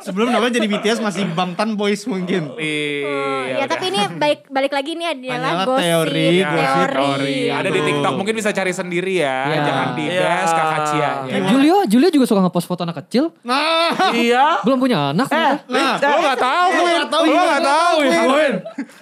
Sebelum 0.00 0.28
namanya 0.30 0.52
jadi 0.54 0.66
BTS 0.66 0.98
masih 0.98 1.22
Bangtan 1.30 1.76
Boys 1.76 2.00
mungkin. 2.04 2.48
Oh, 2.48 2.56
Iya, 2.56 3.04
ya 3.04 3.56
udah. 3.60 3.68
tapi 3.68 3.84
ini 3.86 4.00
baik 4.14 4.48
balik 4.48 4.72
lagi 4.72 4.90
ini 4.92 5.04
adalah 5.04 5.36
Hanyalah 5.36 5.66
gosip 5.66 5.84
teori, 5.84 6.28
Ya, 6.34 6.48
gosip, 6.48 6.88
teori. 6.88 7.40
Ada 7.50 7.68
di. 7.68 7.80
TikTok 7.84 8.12
mungkin 8.14 8.34
bisa 8.34 8.50
cari 8.50 8.72
sendiri 8.72 9.14
ya. 9.16 9.38
Iya. 9.44 9.60
Jangan 9.62 9.88
di 9.92 10.04
Iya. 10.06 10.22
dash 10.22 10.52
kakak 10.54 10.80
Cia. 10.86 11.10
Eh, 11.26 11.40
Julio, 11.44 11.76
Julio 11.84 12.08
juga 12.08 12.24
suka 12.24 12.40
ngepost 12.40 12.64
foto 12.64 12.80
anak 12.82 12.96
kecil. 12.98 13.28
Nah, 13.42 13.92
iya. 14.14 14.62
Belum 14.62 14.78
punya 14.78 15.12
anak. 15.12 15.28
Eh, 15.28 15.52
nah. 15.68 16.00
Lo 16.00 16.16
gak 16.22 16.38
tahu. 16.38 16.68
Lu 16.70 16.82
nggak 16.86 17.10
tahu, 17.10 17.24
Lo 17.24 17.28
iya. 17.30 17.44
gak 17.44 17.62
tahu. 17.62 17.96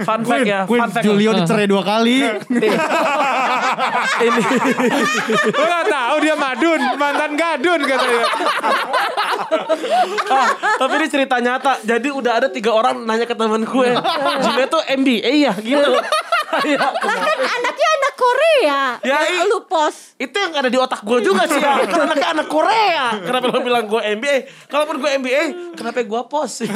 Fun 0.02 0.20
fact 0.24 0.42
ya. 0.44 0.60
Fun 0.64 0.90
fact. 0.90 1.04
Julio 1.04 1.30
dicerai 1.32 1.64
dua 1.64 1.82
kali. 1.82 2.18
Ini 4.22 4.42
Lo 5.52 5.64
gak 5.64 5.86
tahu 5.86 6.16
dia 6.20 6.34
madun. 6.34 6.80
Mantan 6.96 7.32
gadun 7.34 7.80
katanya. 7.82 8.24
ah, 10.28 10.48
tapi 10.76 10.92
ini 10.96 11.06
cerita 11.08 11.36
nyata. 11.38 11.82
Jadi 11.82 12.08
udah 12.08 12.32
ada 12.38 12.48
tiga 12.48 12.72
orang 12.72 13.04
nanya 13.04 13.24
ke 13.24 13.34
temen 13.34 13.62
gue. 13.62 13.88
Julia 14.42 14.66
tuh 14.66 14.82
MBA 14.88 15.32
ya 15.42 15.52
gitu. 15.56 15.92
Iya. 16.52 16.84
lah 16.84 17.16
kan 17.16 17.38
anaknya 17.40 17.88
anak 17.96 18.12
Korea 18.12 18.82
Ya, 19.00 19.24
yang 19.24 19.48
lu 19.48 19.64
post 19.64 20.12
Itu 20.20 20.36
yang 20.36 20.52
ada 20.52 20.68
di 20.68 20.76
otak 20.76 21.00
gue 21.00 21.24
juga 21.24 21.48
sih 21.48 21.56
ya. 21.56 21.80
Karena 21.90 22.12
anaknya 22.12 22.28
anak 22.36 22.46
Korea. 22.46 23.04
Kenapa 23.24 23.44
lo 23.48 23.60
bilang 23.64 23.88
gue 23.88 24.00
MBA? 24.20 24.36
Kalaupun 24.68 25.00
gue 25.00 25.10
MBA, 25.16 25.42
kenapa 25.72 26.04
gue 26.04 26.22
post? 26.28 26.68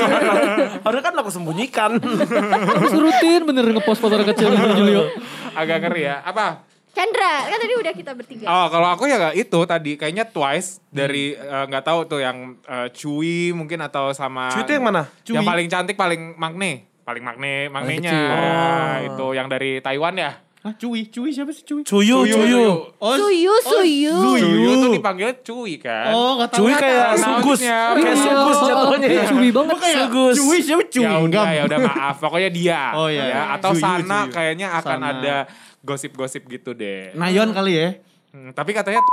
Harusnya 0.80 1.04
kan 1.04 1.14
aku 1.14 1.28
sembunyikan. 1.28 2.00
Terus 2.00 2.94
rutin 2.96 3.44
bener 3.44 3.68
ngepost 3.68 4.00
foto 4.00 4.16
anak 4.16 4.32
kecil 4.32 4.48
gitu, 4.50 4.70
Julio. 4.74 5.12
Agak 5.52 5.84
ngeri 5.84 6.08
ya. 6.08 6.24
Apa? 6.24 6.65
Chandra 6.96 7.44
kan 7.44 7.58
tadi 7.60 7.74
udah 7.76 7.92
kita 7.92 8.12
bertiga 8.16 8.48
Oh 8.48 8.66
kalau 8.72 8.88
aku 8.88 9.04
ya 9.04 9.20
gak 9.20 9.36
itu 9.36 9.60
tadi 9.68 9.92
kayaknya 10.00 10.24
Twice 10.32 10.80
dari 10.88 11.36
eh, 11.36 11.64
nggak 11.68 11.84
tahu 11.84 12.08
tuh 12.08 12.24
yang 12.24 12.56
eh, 12.64 12.88
Cui 12.96 13.52
mungkin 13.52 13.84
atau 13.84 14.16
sama 14.16 14.48
Cuy 14.48 14.64
itu 14.64 14.72
yang 14.72 14.88
mana? 14.88 15.04
Yang 15.28 15.44
Cui. 15.44 15.50
paling 15.52 15.66
cantik 15.68 15.96
paling 16.00 16.22
magne, 16.40 16.88
paling 17.04 17.20
magne 17.20 17.68
magnenya. 17.68 18.16
Nah, 18.16 18.96
itu 19.04 19.26
yang 19.36 19.52
dari 19.52 19.84
Taiwan 19.84 20.16
ya. 20.16 20.40
Ah, 20.66 20.74
cuy, 20.74 21.06
cuy 21.06 21.30
siapa 21.30 21.54
sih 21.54 21.62
cuy? 21.62 21.86
Cuyu, 21.86 22.26
cuyu. 22.26 22.90
Oh, 22.98 23.14
Suyu 23.14 23.54
Suyu 23.62 24.10
Cuyu 24.34 24.70
tuh 24.82 24.90
dipanggilnya 24.90 25.38
Cui 25.46 25.78
kan. 25.78 26.10
Oh, 26.10 26.42
gak 26.42 26.50
tahu. 26.50 26.66
Cuy 26.66 26.72
kayak 26.74 27.14
sugus. 27.14 27.62
Maksudnya. 27.62 27.78
Kayak 27.94 28.18
sugus 28.18 28.56
jatuhnya 28.66 29.08
ya. 29.08 29.22
Cuy 29.30 29.48
banget. 29.54 29.76
Kayak 29.78 29.96
Sugus. 30.02 30.34
Cuy 30.42 30.58
siapa 30.58 30.82
cuy? 30.90 31.04
ya 31.06 31.10
udah 31.14 31.22
Enggak. 31.22 31.46
ya 31.46 31.62
udah 31.70 31.78
maaf 31.86 32.16
pokoknya 32.18 32.50
dia 32.50 32.80
Oh, 32.92 33.06
iya, 33.06 33.22
ya 33.22 33.26
iya. 33.30 33.42
atau 33.54 33.70
Cuyu, 33.70 33.82
sana 33.86 34.18
Cuyu. 34.26 34.34
kayaknya 34.34 34.66
akan 34.74 34.98
Sana. 34.98 35.06
ada 35.14 35.36
gosip-gosip 35.80 36.42
gitu 36.50 36.74
deh 36.74 37.14
Nayon 37.14 37.54
kali 37.54 37.72
ya. 37.78 37.88
Hmm, 38.34 38.50
tapi 38.50 38.74
katanya 38.74 39.06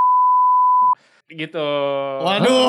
gitu 1.36 1.70
Waduh. 2.22 2.68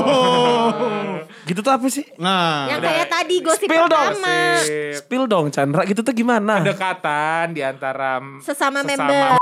Gitu 1.48 1.60
tuh 1.60 1.72
apa 1.72 1.84
sih? 1.92 2.08
Nah, 2.16 2.64
yang 2.72 2.80
Udah. 2.80 2.88
kayak 2.88 3.08
tadi 3.12 3.36
gosip 3.44 3.68
Spill 3.68 3.84
dong, 3.84 4.00
pertama 4.16 4.32
Gosip. 4.56 4.92
Spill 4.96 5.24
dong 5.28 5.46
Chandra, 5.52 5.82
gitu 5.84 6.00
tuh 6.00 6.14
gimana? 6.16 6.64
kedekatan 6.64 7.44
di 7.52 7.60
antara 7.60 8.16
sesama 8.40 8.80
Sesama 8.80 8.80
member 8.80 9.36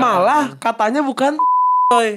Malah 0.00 0.56
katanya 0.56 1.04
bukan 1.04 1.36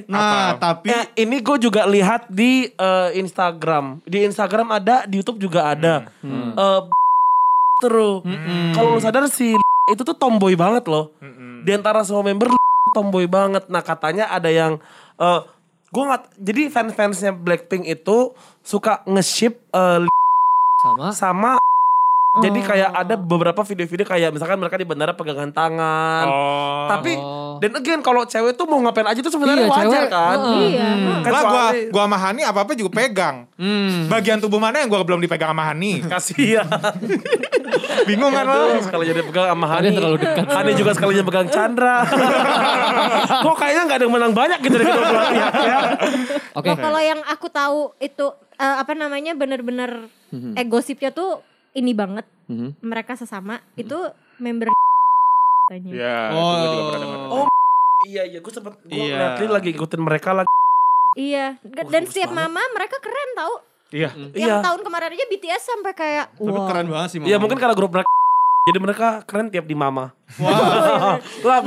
nah 0.05 0.53
Apa? 0.53 0.77
tapi 0.77 0.93
Eh, 0.93 1.25
ini 1.25 1.41
gue 1.41 1.57
juga 1.57 1.89
lihat 1.89 2.29
di 2.29 2.69
eh, 2.69 3.09
Instagram. 3.17 4.05
Di 4.05 4.21
Instagram 4.21 4.69
ada, 4.69 5.09
di 5.09 5.17
YouTube 5.17 5.41
juga 5.41 5.73
ada. 5.73 6.13
Eh, 6.21 6.81
terus. 7.83 8.21
Kalau 8.77 8.93
lu 8.93 9.01
sadar 9.01 9.25
si 9.27 9.57
itu 9.93 10.01
tuh 10.05 10.13
tomboy 10.13 10.53
banget 10.53 10.85
loh. 10.85 11.17
Mm-mm. 11.17 11.65
Di 11.65 11.73
antara 11.73 12.05
semua 12.05 12.21
member 12.21 12.53
tomboy 12.93 13.25
banget. 13.25 13.65
Nah 13.65 13.81
katanya 13.81 14.29
ada 14.29 14.53
yang 14.53 14.77
eh 15.17 15.39
gue 15.93 16.03
nggak 16.09 16.23
jadi 16.41 16.61
fans-fansnya 16.73 17.31
Blackpink 17.37 17.85
itu 17.85 18.33
suka 18.65 19.05
nge-ship 19.05 19.61
eh, 19.69 20.09
Sama. 20.81 21.07
sama 21.13 21.51
jadi 22.33 22.59
kayak 22.59 22.89
ada 22.95 23.13
beberapa 23.13 23.61
video-video 23.61 24.01
kayak 24.03 24.33
misalkan 24.33 24.57
mereka 24.57 24.73
di 24.73 24.83
bandara 24.83 25.13
pegangan 25.13 25.53
tangan. 25.53 26.25
Oh. 26.25 26.89
Tapi 26.89 27.13
Oh. 27.13 27.61
dan 27.61 27.77
again 27.77 28.01
kalau 28.01 28.25
cewek 28.25 28.53
tuh 28.53 28.65
mau 28.65 28.81
ngapain 28.81 29.05
aja 29.05 29.21
tuh 29.21 29.29
sebenarnya 29.29 29.63
Iya, 29.63 29.69
wajar 29.69 29.85
cewek, 29.85 30.09
kan. 30.09 30.37
heeh. 30.41 30.65
Iya. 30.73 30.89
Lah 31.21 31.41
gua 31.43 31.63
Kecuali 31.69 31.81
gua 31.87 32.03
sama 32.03 32.17
Hani 32.17 32.41
apa-apa 32.41 32.71
juga 32.73 32.89
pegang. 32.91 33.45
Bagian 34.09 34.41
tubuh 34.41 34.57
mana 34.57 34.81
yang 34.81 34.89
gua 34.89 35.05
belum 35.05 35.21
dipegang 35.21 35.53
sama 35.53 35.63
Hani? 35.63 36.01
kasihan. 36.11 36.65
Bingung 38.09 38.33
kan 38.33 38.43
lo? 38.43 38.81
sekali 38.81 39.03
jadi 39.07 39.21
pegang 39.21 39.45
sama 39.47 39.65
Hani. 39.69 39.77
Kalian 39.79 39.93
terlalu 39.93 40.17
dekat. 40.19 40.45
Hani 40.47 40.71
juga 40.73 40.91
sekalinya 40.91 41.23
pegang 41.23 41.47
Chandra. 41.47 41.97
Kok 43.45 43.55
kayaknya 43.55 43.81
nggak 43.85 43.97
ada 43.99 44.03
yang 44.03 44.13
menang 44.13 44.33
banyak 44.33 44.57
gitu 44.59 44.73
dari 44.73 44.85
kedua 44.87 45.05
belah 45.05 45.27
pihak 45.27 45.53
ya. 45.59 45.79
Oke. 46.51 46.67
Loh, 46.67 46.77
kalau 46.79 46.97
yang 46.97 47.21
aku 47.23 47.47
tahu 47.47 47.79
itu 47.99 48.25
eh, 48.55 48.75
apa 48.75 48.93
namanya 48.93 49.33
bener-bener 49.33 50.09
Mhm. 50.29 50.57
eh 50.57 50.65
gosipnya 50.65 51.09
tuh 51.09 51.45
ini 51.73 51.91
banget. 51.91 52.25
Mereka 52.79 53.13
sesama 53.13 53.61
itu 53.73 53.97
member 54.37 54.69
katanya. 55.65 55.89
Iya, 55.89 56.17
itu 56.27 56.35
Oh. 56.35 56.51
gua 56.51 56.67
juga 56.67 56.83
pernah 56.83 57.01
dengar. 57.01 57.19
Oh, 57.31 57.47
Iya 58.03 58.23
iya, 58.27 58.39
gue 58.39 58.51
sempet 58.51 58.73
gue 58.83 58.99
Iya. 58.99 59.39
dia 59.39 59.47
lagi 59.47 59.69
ikutin 59.71 60.01
mereka 60.03 60.35
lagi. 60.35 60.51
Iya, 61.15 61.55
dan 61.63 61.87
bagus 62.03 62.11
setiap 62.11 62.29
banget. 62.29 62.51
mama 62.51 62.61
mereka 62.73 62.99
keren 62.99 63.29
tau. 63.33 63.53
Iya. 63.89 64.09
Yang 64.33 64.49
Iya. 64.49 64.55
tahun 64.59 64.81
kemarin 64.83 65.09
aja 65.13 65.25
BTS 65.25 65.63
sampai 65.63 65.93
kayak 65.93 66.25
Tapi 66.35 66.51
wow. 66.51 66.67
keren 66.67 66.87
banget 66.89 67.09
sih. 67.09 67.19
Iya 67.21 67.37
mungkin 67.39 67.55
karena 67.55 67.71
grup 67.71 67.93
mereka 67.93 68.09
jadi 68.65 68.79
mereka 68.81 69.07
keren 69.23 69.47
tiap 69.47 69.63
di 69.63 69.73
mama. 69.73 70.11
Wah. 70.35 71.15
Lah, 71.47 71.59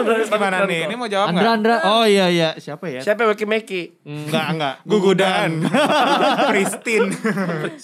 gimana 0.00 0.56
nih? 0.64 0.80
Ini 0.86 0.94
mau 0.94 1.06
jawab 1.06 1.26
Andra, 1.28 1.42
nggak? 1.42 1.54
Andra. 1.54 1.76
Oh 1.84 2.04
iya 2.04 2.26
iya, 2.28 2.48
siapa 2.56 2.86
ya? 2.86 3.00
Siapa 3.00 3.26
Weki 3.26 3.44
Meki? 3.44 3.82
Enggak, 4.02 4.46
enggak. 4.50 4.74
Gugudan. 4.90 5.50
Pristine. 6.50 7.08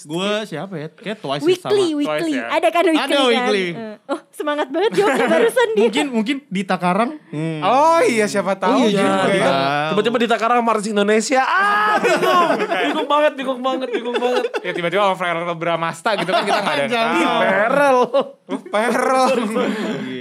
Gue 0.01 0.31
siapa 0.43 0.73
ya? 0.75 0.87
Kayak 0.89 1.17
Twice 1.19 1.43
Weekly, 1.43 1.59
sama. 1.87 1.97
weekly. 1.97 2.31
Twice 2.31 2.37
ya? 2.37 2.43
Ada 2.51 2.67
kan 2.69 2.83
weekly 2.85 3.03
Ada 3.03 3.15
kan? 3.15 3.27
weekly. 3.27 3.65
Eh, 3.69 3.93
Oh, 4.05 4.19
semangat 4.35 4.67
banget 4.69 4.91
jawabnya 4.99 5.27
barusan 5.31 5.67
dia. 5.73 5.81
Mungkin 5.87 6.05
mungkin 6.11 6.35
di 6.51 6.61
Takarang. 6.67 7.17
Hmm. 7.31 7.59
Oh 7.63 7.99
iya 8.03 8.27
siapa 8.27 8.59
tahu 8.59 8.91
iya 8.91 8.99
juga 8.99 9.31
ya. 9.31 9.51
Tiba-tiba 9.95 10.17
di 10.19 10.29
Takarang 10.29 10.57
sama 10.59 10.71
artis 10.75 10.91
Indonesia. 10.91 11.41
Ah, 11.41 11.95
bingung. 12.03 12.49
bingung 12.59 13.07
banget, 13.07 13.31
bingung 13.39 13.61
banget, 13.63 13.87
bingung 13.89 14.17
banget. 14.19 14.43
Ya 14.61 14.71
tiba-tiba 14.75 15.03
over 15.07 15.55
Bramasta 15.55 16.19
gitu 16.19 16.29
kan 16.29 16.43
kita 16.43 16.59
nggak 16.59 16.75
ada 16.75 16.85
tahu. 16.91 17.39
Perel. 17.39 17.99
Uh, 18.45 18.61
Perel. 18.69 19.25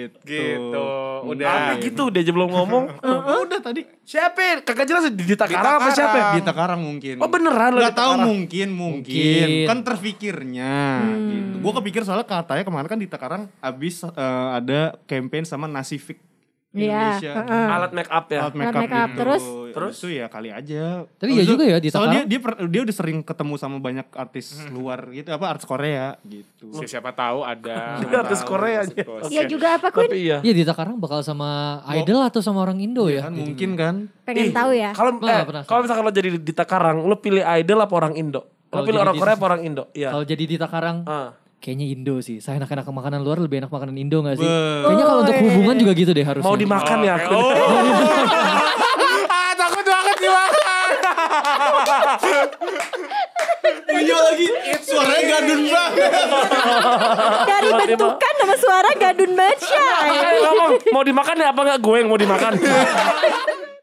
Gitu. 0.05 0.21
gitu. 0.29 0.89
Udah. 1.25 1.81
Gitu 1.81 2.03
dia 2.13 2.21
aja 2.21 2.33
belum 2.33 2.51
ngomong. 2.53 2.85
Oh, 3.25 3.49
udah 3.49 3.57
tadi. 3.57 3.81
Siapa? 4.05 4.61
Kagak 4.69 4.85
jelas 4.85 5.09
di, 5.09 5.25
di 5.25 5.33
Takarang 5.33 5.81
apa 5.81 5.89
siapa? 5.97 6.37
Di 6.37 6.45
Takarang 6.45 6.77
mungkin. 6.77 7.17
Oh 7.25 7.29
beneran 7.31 7.73
lo 7.73 7.81
Gak 7.81 7.97
tahu 7.97 8.13
mungkin, 8.21 8.69
mungkin 8.69 9.05
Mungkin. 9.05 9.65
kan 9.65 9.79
terfikirnya 9.81 10.77
gitu. 11.09 11.57
Gue 11.65 11.73
kepikir 11.81 12.05
soalnya 12.05 12.29
katanya 12.29 12.65
kemarin 12.69 12.89
kan 12.89 13.01
di 13.01 13.09
Takarang 13.09 13.43
abis 13.65 14.04
eh, 14.11 14.49
ada 14.55 14.81
campaign 15.05 15.45
sama 15.45 15.65
Nasifik 15.65 16.21
Iya, 16.75 16.91
Indonesia. 17.15 17.33
heeh. 17.39 17.67
Alat 17.71 17.93
make 17.95 18.11
up 18.11 18.27
ya. 18.27 18.41
Alat 18.41 18.55
makeup, 18.57 18.83
make 18.83 18.91
up. 18.93 19.07
gitu. 19.07 19.19
Terus? 19.23 19.43
terus 19.71 19.95
itu 19.97 20.09
ya 20.13 20.27
kali 20.27 20.51
aja. 20.51 21.07
Tapi 21.07 21.31
iya 21.31 21.43
itu- 21.43 21.51
juga 21.53 21.65
ya 21.65 21.79
di 21.79 21.87
Soalnya 21.87 22.27
dia 22.27 22.27
Takarang. 22.27 22.27
dia, 22.27 22.39
per- 22.43 22.69
dia 22.69 22.81
udah 22.83 22.95
sering 22.95 23.19
ketemu 23.23 23.55
sama 23.55 23.77
banyak 23.79 24.07
artis 24.13 24.47
luar 24.69 25.07
gitu 25.09 25.31
apa 25.31 25.47
artis 25.49 25.63
Korea 25.65 26.19
gitu. 26.25 26.75
Si- 26.75 26.91
Siapa 26.91 27.15
tahu 27.15 27.47
ada. 27.47 28.03
Artis 28.27 28.43
Korea 28.43 28.83
aja. 28.83 29.03
Iya 29.25 29.47
juga 29.47 29.79
apa 29.79 29.95
Queen? 29.95 30.11
Tapi 30.11 30.19
iya. 30.21 30.39
Iya 30.41 30.51
di 30.53 30.65
Takarang 30.65 30.99
bakal 30.99 31.23
sama 31.23 31.79
idol 31.95 32.19
atau 32.21 32.43
sama 32.43 32.59
orang 32.61 32.83
Indo 32.83 33.07
ya? 33.07 33.23
Kan 33.23 33.39
mungkin 33.39 33.71
kan. 33.75 33.95
Pengen 34.25 34.43
Ih, 34.43 34.51
tahu 34.51 34.71
ya. 34.75 34.91
Kalau 34.91 35.11
eh, 35.21 35.43
kalau 35.63 35.81
misalkan 35.81 36.03
lo 36.03 36.11
jadi 36.11 36.29
di 36.35 36.53
Takarang, 36.53 36.97
lo 37.03 37.15
pilih 37.17 37.47
idol 37.55 37.79
apa 37.79 37.95
orang 37.95 38.19
Indo? 38.19 38.51
Lo 38.69 38.83
pilih 38.83 38.99
orang 38.99 39.15
di- 39.15 39.23
Korea 39.23 39.35
apa 39.37 39.47
orang 39.47 39.63
Indo? 39.63 39.85
Iya. 39.93 40.11
Kalau 40.11 40.27
jadi 40.27 40.43
di 40.45 40.57
Takarang, 40.59 41.07
Ah. 41.07 41.31
Kayaknya 41.65 41.87
Indo 41.89 42.21
sih. 42.21 42.39
Saya 42.39 42.61
enak-enak 42.61 42.85
makanan 42.85 43.25
luar 43.25 43.41
lebih 43.41 43.57
enak 43.59 43.73
makanan 43.73 43.97
Indo 43.97 44.21
gak 44.21 44.37
sih? 44.37 44.45
Be- 44.45 44.85
Kayaknya 44.85 45.05
kalau 45.09 45.21
untuk 45.23 45.33
Oh, 45.33 45.41
iya. 45.41 45.49
hubungan 45.49 45.75
juga 45.75 45.93
gitu 45.95 46.11
deh 46.13 46.21
harusnya. 46.23 46.45
Mau 46.45 46.55
dimakan 46.55 46.99
ya 47.01 47.13
aku. 47.17 47.33
Oh. 47.35 47.49
ah 49.33 49.53
takut 49.57 49.83
banget 49.83 50.17
dimakan. 50.21 50.89
Iya 53.87 54.19
lagi 54.21 54.47
suaranya 54.83 55.25
gadun 55.31 55.61
banget. 55.65 56.13
Dari 57.47 57.69
bentukan 57.73 58.35
sama 58.37 58.55
suara 58.61 58.91
gadun 58.95 59.33
banget 59.33 59.59
ngomong, 60.45 60.73
mau 60.93 61.03
dimakan 61.03 61.37
ya 61.39 61.49
apa 61.49 61.61
enggak 61.63 61.81
gue 61.81 61.97
yang 61.97 62.09
mau 62.09 62.21
dimakan? 62.21 62.53